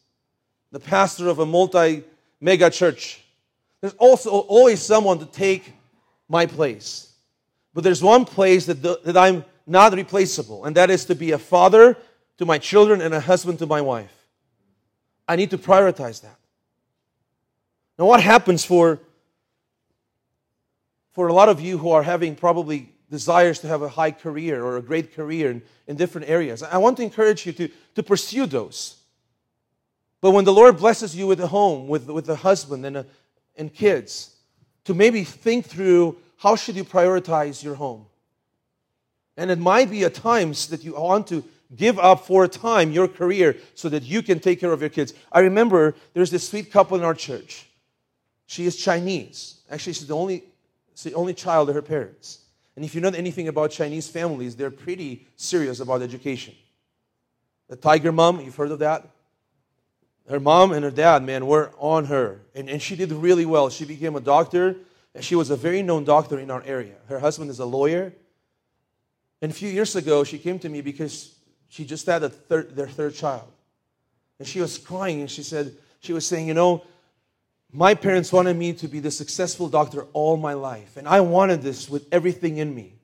[0.73, 2.03] the pastor of a multi
[2.41, 3.23] mega church,
[3.81, 5.73] there's also always someone to take
[6.29, 7.13] my place.
[7.73, 11.33] But there's one place that, the, that I'm not replaceable, and that is to be
[11.33, 11.97] a father
[12.39, 14.24] to my children and a husband to my wife.
[15.27, 16.37] I need to prioritize that.
[17.99, 19.01] Now, what happens for,
[21.13, 24.65] for a lot of you who are having probably desires to have a high career
[24.65, 26.63] or a great career in, in different areas?
[26.63, 28.97] I want to encourage you to, to pursue those.
[30.21, 33.07] But when the Lord blesses you with a home, with, with a husband and, a,
[33.57, 34.35] and kids,
[34.85, 38.07] to maybe think through how should you prioritize your home.
[39.37, 41.45] And it might be at times that you want to
[41.77, 44.91] give up for a time your career so that you can take care of your
[44.91, 45.15] kids.
[45.33, 47.67] I remember there's this sweet couple in our church.
[48.47, 49.61] She is Chinese.
[49.71, 50.45] Actually, she's the only,
[50.95, 52.41] she's the only child of her parents.
[52.77, 56.55] And if you know anything about Chinese families, they're pretty serious about education.
[57.69, 59.09] The tiger mom, you've heard of that?
[60.29, 62.41] Her mom and her dad, man, were on her.
[62.55, 63.69] And, and she did really well.
[63.69, 64.77] She became a doctor,
[65.15, 66.95] and she was a very known doctor in our area.
[67.09, 68.13] Her husband is a lawyer.
[69.41, 71.34] And a few years ago, she came to me because
[71.75, 73.51] she just had third, their third child.
[74.39, 76.85] And she was crying and she said, she was saying, you know,
[77.73, 80.97] my parents wanted me to be the successful doctor all my life.
[80.97, 82.95] And I wanted this with everything in me.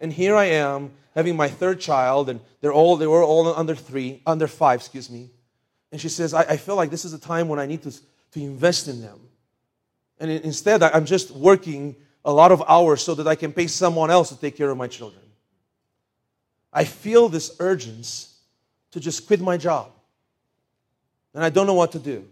[0.00, 3.76] And here I am having my third child, and they're all they were all under
[3.76, 5.30] three, under five, excuse me.
[5.92, 7.92] And she says, I, I feel like this is a time when I need to,
[7.92, 9.20] to invest in them.
[10.18, 14.10] And instead, I'm just working a lot of hours so that I can pay someone
[14.10, 15.22] else to take care of my children.
[16.76, 18.28] I feel this urgency
[18.90, 19.90] to just quit my job.
[21.32, 22.28] And I don't know what to do.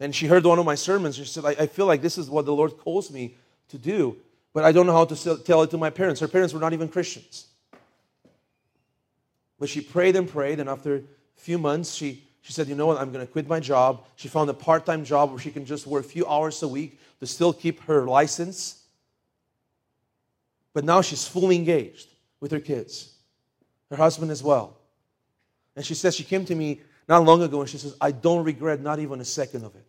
[0.00, 1.16] And she heard one of my sermons.
[1.16, 3.34] She said, I, I feel like this is what the Lord calls me
[3.68, 4.16] to do,
[4.54, 6.18] but I don't know how to tell it to my parents.
[6.22, 7.48] Her parents were not even Christians.
[9.58, 11.02] But she prayed and prayed, and after a
[11.36, 12.96] few months, she, she said, You know what?
[12.96, 14.06] I'm going to quit my job.
[14.16, 16.68] She found a part time job where she can just work a few hours a
[16.68, 18.82] week to still keep her license.
[20.72, 22.07] But now she's fully engaged
[22.40, 23.14] with her kids,
[23.90, 24.76] her husband as well.
[25.76, 28.44] And she says, she came to me not long ago and she says, I don't
[28.44, 29.86] regret not even a second of it.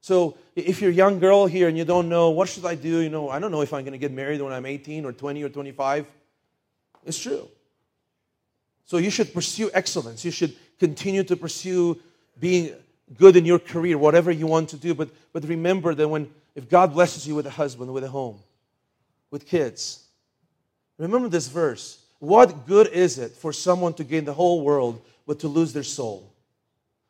[0.00, 3.00] So if you're a young girl here and you don't know, what should I do?
[3.00, 5.12] You know, I don't know if I'm going to get married when I'm 18 or
[5.12, 6.06] 20 or 25.
[7.04, 7.48] It's true.
[8.84, 10.24] So you should pursue excellence.
[10.24, 11.98] You should continue to pursue
[12.38, 12.72] being
[13.18, 14.94] good in your career, whatever you want to do.
[14.94, 18.38] But, but remember that when, if God blesses you with a husband, with a home,
[19.30, 20.04] with kids.
[20.98, 22.02] Remember this verse.
[22.18, 25.82] What good is it for someone to gain the whole world but to lose their
[25.82, 26.32] soul?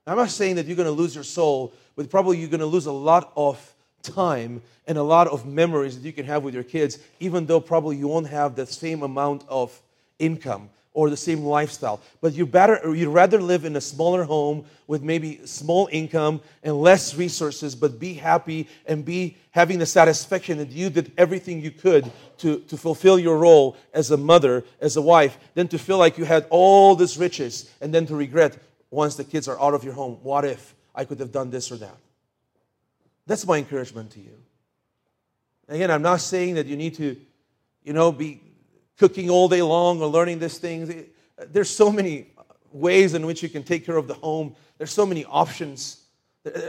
[0.06, 2.66] I'm not saying that you're going to lose your soul, but probably you're going to
[2.66, 6.54] lose a lot of time and a lot of memories that you can have with
[6.54, 9.82] your kids, even though probably you won't have the same amount of
[10.18, 12.00] income or the same lifestyle.
[12.22, 16.80] But you better you'd rather live in a smaller home with maybe small income and
[16.80, 21.70] less resources, but be happy and be having the satisfaction that you did everything you
[21.70, 25.98] could to, to fulfill your role as a mother, as a wife, than to feel
[25.98, 28.56] like you had all this riches and then to regret
[28.90, 30.16] once the kids are out of your home.
[30.22, 31.96] What if I could have done this or that?
[33.26, 34.38] That's my encouragement to you.
[35.68, 37.16] Again, I'm not saying that you need to,
[37.84, 38.40] you know, be
[38.98, 40.92] cooking all day long or learning these things.
[41.50, 42.26] There's so many
[42.72, 44.54] ways in which you can take care of the home.
[44.78, 46.02] There's so many options.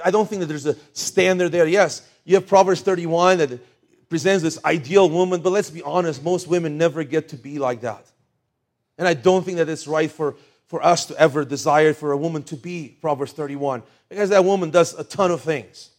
[0.03, 1.67] I don't think that there's a standard there.
[1.67, 3.59] Yes, you have Proverbs 31 that
[4.09, 7.81] presents this ideal woman, but let's be honest, most women never get to be like
[7.81, 8.05] that.
[8.97, 10.35] And I don't think that it's right for,
[10.67, 14.71] for us to ever desire for a woman to be Proverbs 31 because that woman
[14.71, 15.91] does a ton of things.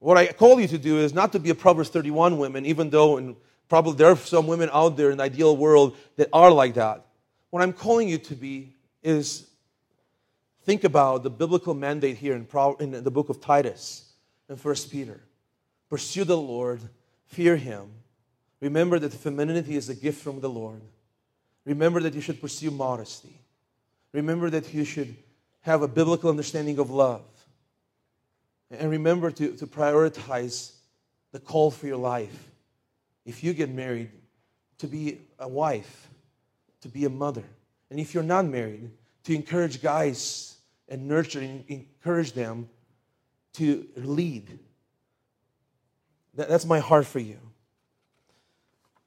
[0.00, 2.90] What I call you to do is not to be a Proverbs 31 woman, even
[2.90, 3.36] though in,
[3.68, 7.06] probably there are some women out there in the ideal world that are like that.
[7.50, 9.48] What I'm calling you to be is
[10.64, 12.46] think about the biblical mandate here in,
[12.80, 14.12] in the book of Titus
[14.48, 15.20] and First Peter.
[15.88, 16.80] Pursue the Lord,
[17.26, 17.90] fear Him.
[18.60, 20.80] Remember that femininity is a gift from the Lord.
[21.64, 23.40] Remember that you should pursue modesty.
[24.12, 25.14] Remember that you should
[25.60, 27.22] have a biblical understanding of love.
[28.70, 30.72] And remember to, to prioritize
[31.32, 32.47] the call for your life.
[33.28, 34.10] If you get married,
[34.78, 36.08] to be a wife,
[36.80, 37.44] to be a mother.
[37.90, 38.90] And if you're not married,
[39.24, 40.56] to encourage guys
[40.88, 42.70] and nurture and encourage them
[43.52, 44.58] to lead.
[46.34, 47.36] That's my heart for you.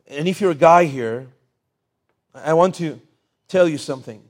[0.05, 1.26] And if you're a guy here,
[2.36, 3.01] I want to
[3.47, 4.22] tell you something.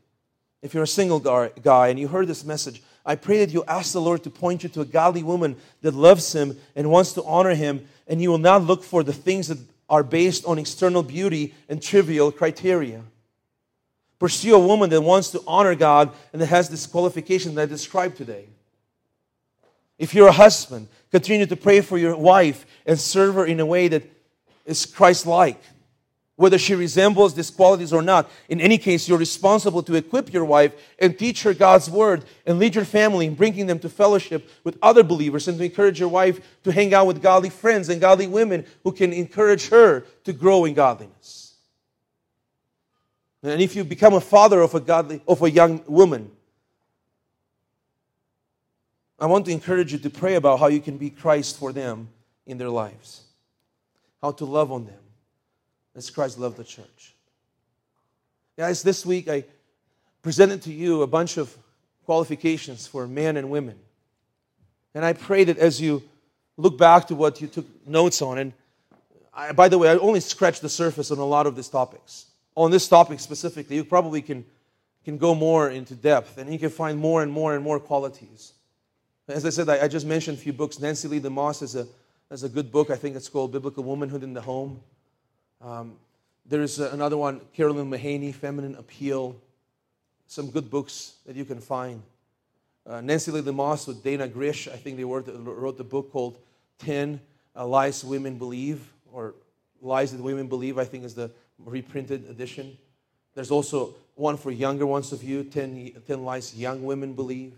[0.61, 3.91] If you're a single guy and you heard this message, I pray that you ask
[3.91, 7.23] the Lord to point you to a godly woman that loves Him and wants to
[7.23, 9.57] honor Him, and you will not look for the things that
[9.91, 13.03] are based on external beauty and trivial criteria.
[14.17, 17.65] Pursue a woman that wants to honor God and that has this qualification that I
[17.65, 18.45] described today.
[19.99, 23.65] If you're a husband, continue to pray for your wife and serve her in a
[23.65, 24.03] way that
[24.65, 25.61] is Christ like
[26.35, 28.29] whether she resembles these qualities or not.
[28.49, 32.57] In any case, you're responsible to equip your wife and teach her God's word and
[32.57, 36.09] lead your family in bringing them to fellowship with other believers and to encourage your
[36.09, 40.33] wife to hang out with godly friends and godly women who can encourage her to
[40.33, 41.55] grow in godliness.
[43.43, 46.31] And if you become a father of a godly of a young woman,
[49.19, 52.09] I want to encourage you to pray about how you can be Christ for them
[52.45, 53.21] in their lives.
[54.21, 55.00] How to love on them
[55.95, 57.13] as Christ loved the church.
[58.57, 59.43] Guys, this week I
[60.21, 61.55] presented to you a bunch of
[62.05, 63.77] qualifications for men and women.
[64.93, 66.03] And I pray that as you
[66.57, 68.53] look back to what you took notes on, and
[69.33, 72.25] I, by the way, I only scratched the surface on a lot of these topics.
[72.55, 74.43] On this topic specifically, you probably can,
[75.05, 78.53] can go more into depth and you can find more and more and more qualities.
[79.27, 80.79] As I said, I, I just mentioned a few books.
[80.79, 81.87] Nancy Leigh DeMoss is a,
[82.29, 82.89] is a good book.
[82.89, 84.81] I think it's called Biblical Womanhood in the Home.
[85.61, 85.93] Um,
[86.45, 89.35] there's another one, Carolyn Mahaney, Feminine Appeal.
[90.27, 92.01] Some good books that you can find.
[92.85, 96.39] Uh, Nancy Leigh DeMoss with Dannah Gresh, I think they wrote wrote the book called
[96.79, 97.19] 10
[97.55, 99.35] uh, Lies Women Believe, or
[99.81, 102.75] Lies That Women Believe, I think is the reprinted edition.
[103.35, 107.53] There's also one for younger ones of you 10, 10 Lies Young Women Believe.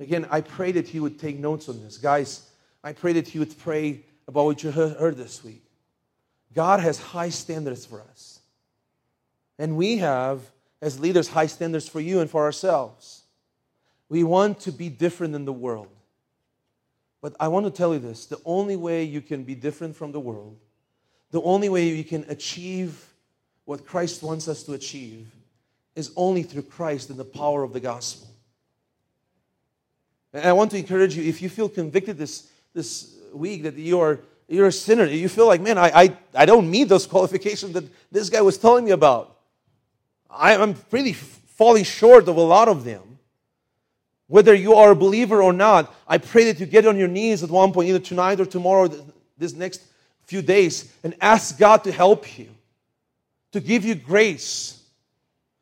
[0.00, 1.98] Again, I pray that you would take notes on this.
[1.98, 2.48] Guys,
[2.82, 5.65] I pray that you would pray about what you heard this week.
[6.56, 8.40] God has high standards for us.
[9.58, 10.40] And we have,
[10.80, 13.24] as leaders, high standards for you and for ourselves.
[14.08, 15.88] We want to be different than the world.
[17.20, 20.12] But I want to tell you this the only way you can be different from
[20.12, 20.56] the world,
[21.30, 23.04] the only way you can achieve
[23.66, 25.26] what Christ wants us to achieve,
[25.94, 28.28] is only through Christ and the power of the gospel.
[30.32, 34.00] And I want to encourage you if you feel convicted this, this week that you
[34.00, 35.04] are you're a sinner.
[35.04, 38.58] You feel like, man, I, I, I don't meet those qualifications that this guy was
[38.58, 39.36] telling me about.
[40.30, 43.18] I, I'm really falling short of a lot of them.
[44.28, 47.42] Whether you are a believer or not, I pray that you get on your knees
[47.42, 48.88] at one point, either tonight or tomorrow,
[49.38, 49.82] this next
[50.24, 52.48] few days, and ask God to help you,
[53.52, 54.82] to give you grace,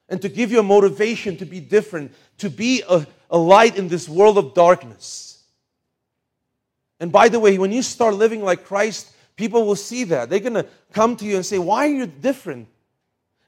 [0.09, 3.89] and to give you a motivation to be different, to be a, a light in
[3.89, 5.34] this world of darkness.
[7.05, 10.31] And by the way, when you start living like Christ, people will see that.
[10.31, 12.67] They're going to come to you and say, Why are you different?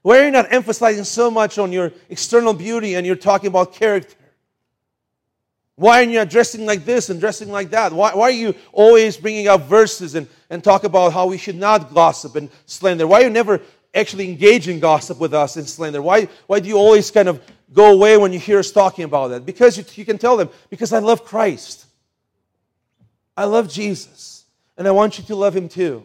[0.03, 3.73] Why are you not emphasizing so much on your external beauty and you're talking about
[3.73, 4.13] character?
[5.75, 7.91] Why are you not dressing like this and dressing like that?
[7.91, 11.55] Why, why are you always bringing up verses and, and talk about how we should
[11.57, 13.07] not gossip and slander?
[13.07, 13.59] Why are you never
[13.91, 16.03] actually engage in gossip with us and slander?
[16.03, 17.41] Why, why do you always kind of
[17.73, 19.47] go away when you hear us talking about that?
[19.47, 21.86] Because you, you can tell them, because I love Christ.
[23.37, 26.03] I love Jesus, and I want you to love him too.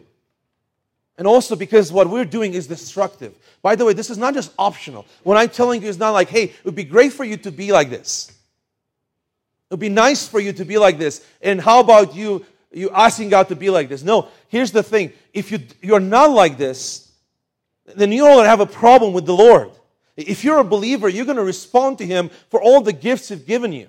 [1.17, 3.35] And also because what we're doing is destructive.
[3.61, 5.05] By the way, this is not just optional.
[5.23, 7.51] What I'm telling you is not like, hey, it would be great for you to
[7.51, 8.29] be like this.
[8.29, 11.25] It would be nice for you to be like this.
[11.41, 14.03] And how about you, you asking God to be like this?
[14.03, 15.13] No, here's the thing.
[15.33, 17.11] If you, you're not like this,
[17.95, 19.71] then you're going to have a problem with the Lord.
[20.15, 23.39] If you're a believer, you're going to respond to Him for all the gifts He's
[23.39, 23.87] given you.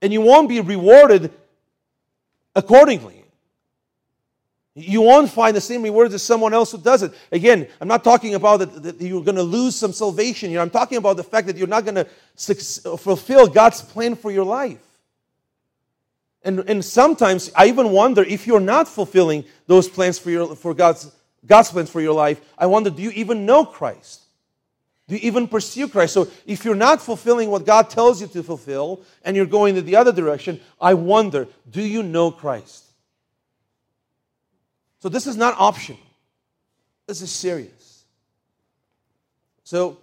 [0.00, 1.32] And you won't be rewarded
[2.54, 3.22] accordingly.
[4.74, 7.12] You won't find the same rewards as someone else who does it.
[7.30, 10.60] Again, I'm not talking about that, that you're going to lose some salvation here.
[10.60, 12.06] I'm talking about the fact that you're not going to
[12.96, 14.80] fulfill God's plan for your life.
[16.42, 20.72] And, and sometimes I even wonder if you're not fulfilling those plans for, your, for
[20.72, 21.12] God's,
[21.44, 24.21] God's plans for your life, I wonder, do you even know Christ?
[25.08, 26.14] Do you even pursue Christ?
[26.14, 29.84] So if you're not fulfilling what God tells you to fulfill and you're going in
[29.84, 32.84] the other direction, I wonder, do you know Christ?
[35.00, 35.98] So this is not optional.
[37.06, 38.04] This is serious.
[39.64, 39.98] So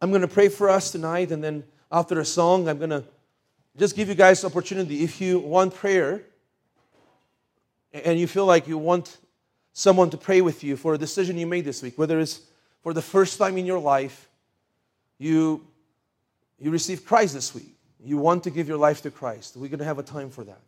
[0.00, 3.04] I'm going to pray for us tonight, and then after a song, I'm going to
[3.76, 5.02] just give you guys opportunity.
[5.02, 6.22] If you want prayer
[7.92, 9.18] and you feel like you want
[9.72, 12.40] someone to pray with you for a decision you made this week, whether it's
[12.82, 14.28] for the first time in your life,
[15.18, 15.64] you,
[16.58, 17.74] you received Christ this week.
[18.04, 19.56] You want to give your life to Christ.
[19.56, 20.60] We're going to have a time for that.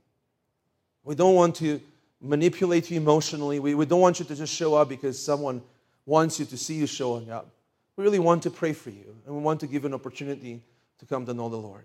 [1.02, 1.80] We don't want to
[2.20, 3.58] manipulate you emotionally.
[3.58, 5.60] We, we don't want you to just show up because someone
[6.06, 7.48] wants you to see you showing up.
[7.96, 10.60] We really want to pray for you, and we want to give an opportunity
[10.98, 11.84] to come to know the Lord.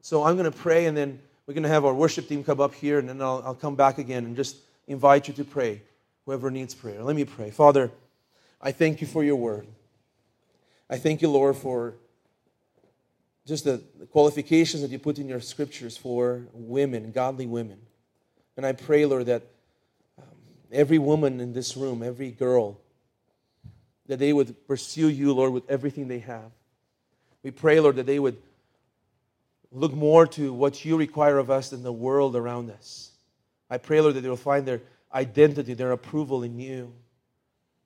[0.00, 2.60] So I'm going to pray, and then we're going to have our worship team come
[2.60, 4.56] up here, and then I'll, I'll come back again and just
[4.88, 5.80] invite you to pray,
[6.24, 7.02] whoever needs prayer.
[7.02, 7.50] Let me pray.
[7.50, 7.90] Father,
[8.62, 9.66] I thank you for your word.
[10.88, 11.94] I thank you, Lord, for
[13.46, 17.78] just the, qualifications that you put in your scriptures for women, godly women.
[18.56, 19.42] And I pray, Lord, that
[20.18, 20.24] um,
[20.70, 22.78] every woman in this room, every girl,
[24.06, 26.50] that they would pursue you, Lord, with everything they have.
[27.42, 28.36] We pray, Lord, that they would
[29.72, 33.10] look more to what you require of us than the world around us.
[33.70, 34.82] I pray, Lord, that they will find their
[35.14, 36.92] identity, their approval in you.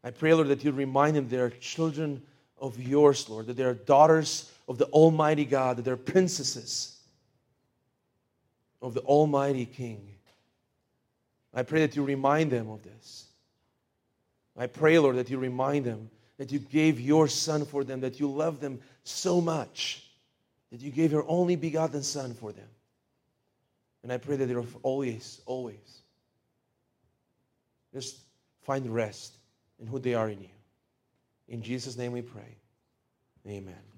[0.07, 2.23] I pray, Lord, that you remind them they are children
[2.61, 6.97] of yours, Lord, that they are daughters of the Almighty God, that they're princesses
[8.81, 10.07] of the Almighty King.
[11.53, 13.25] I pray that you remind them of this.
[14.57, 18.21] I pray, Lord, that you remind them that you gave your Son for them, that
[18.21, 20.05] you love them so much,
[20.71, 22.69] that you gave your only begotten Son for them.
[24.05, 25.99] And I pray that they'll always, always
[27.93, 28.19] just
[28.63, 29.33] find rest
[29.81, 30.49] in who they are in you.
[31.49, 32.57] In Jesus' name we pray.
[33.47, 33.96] Amen.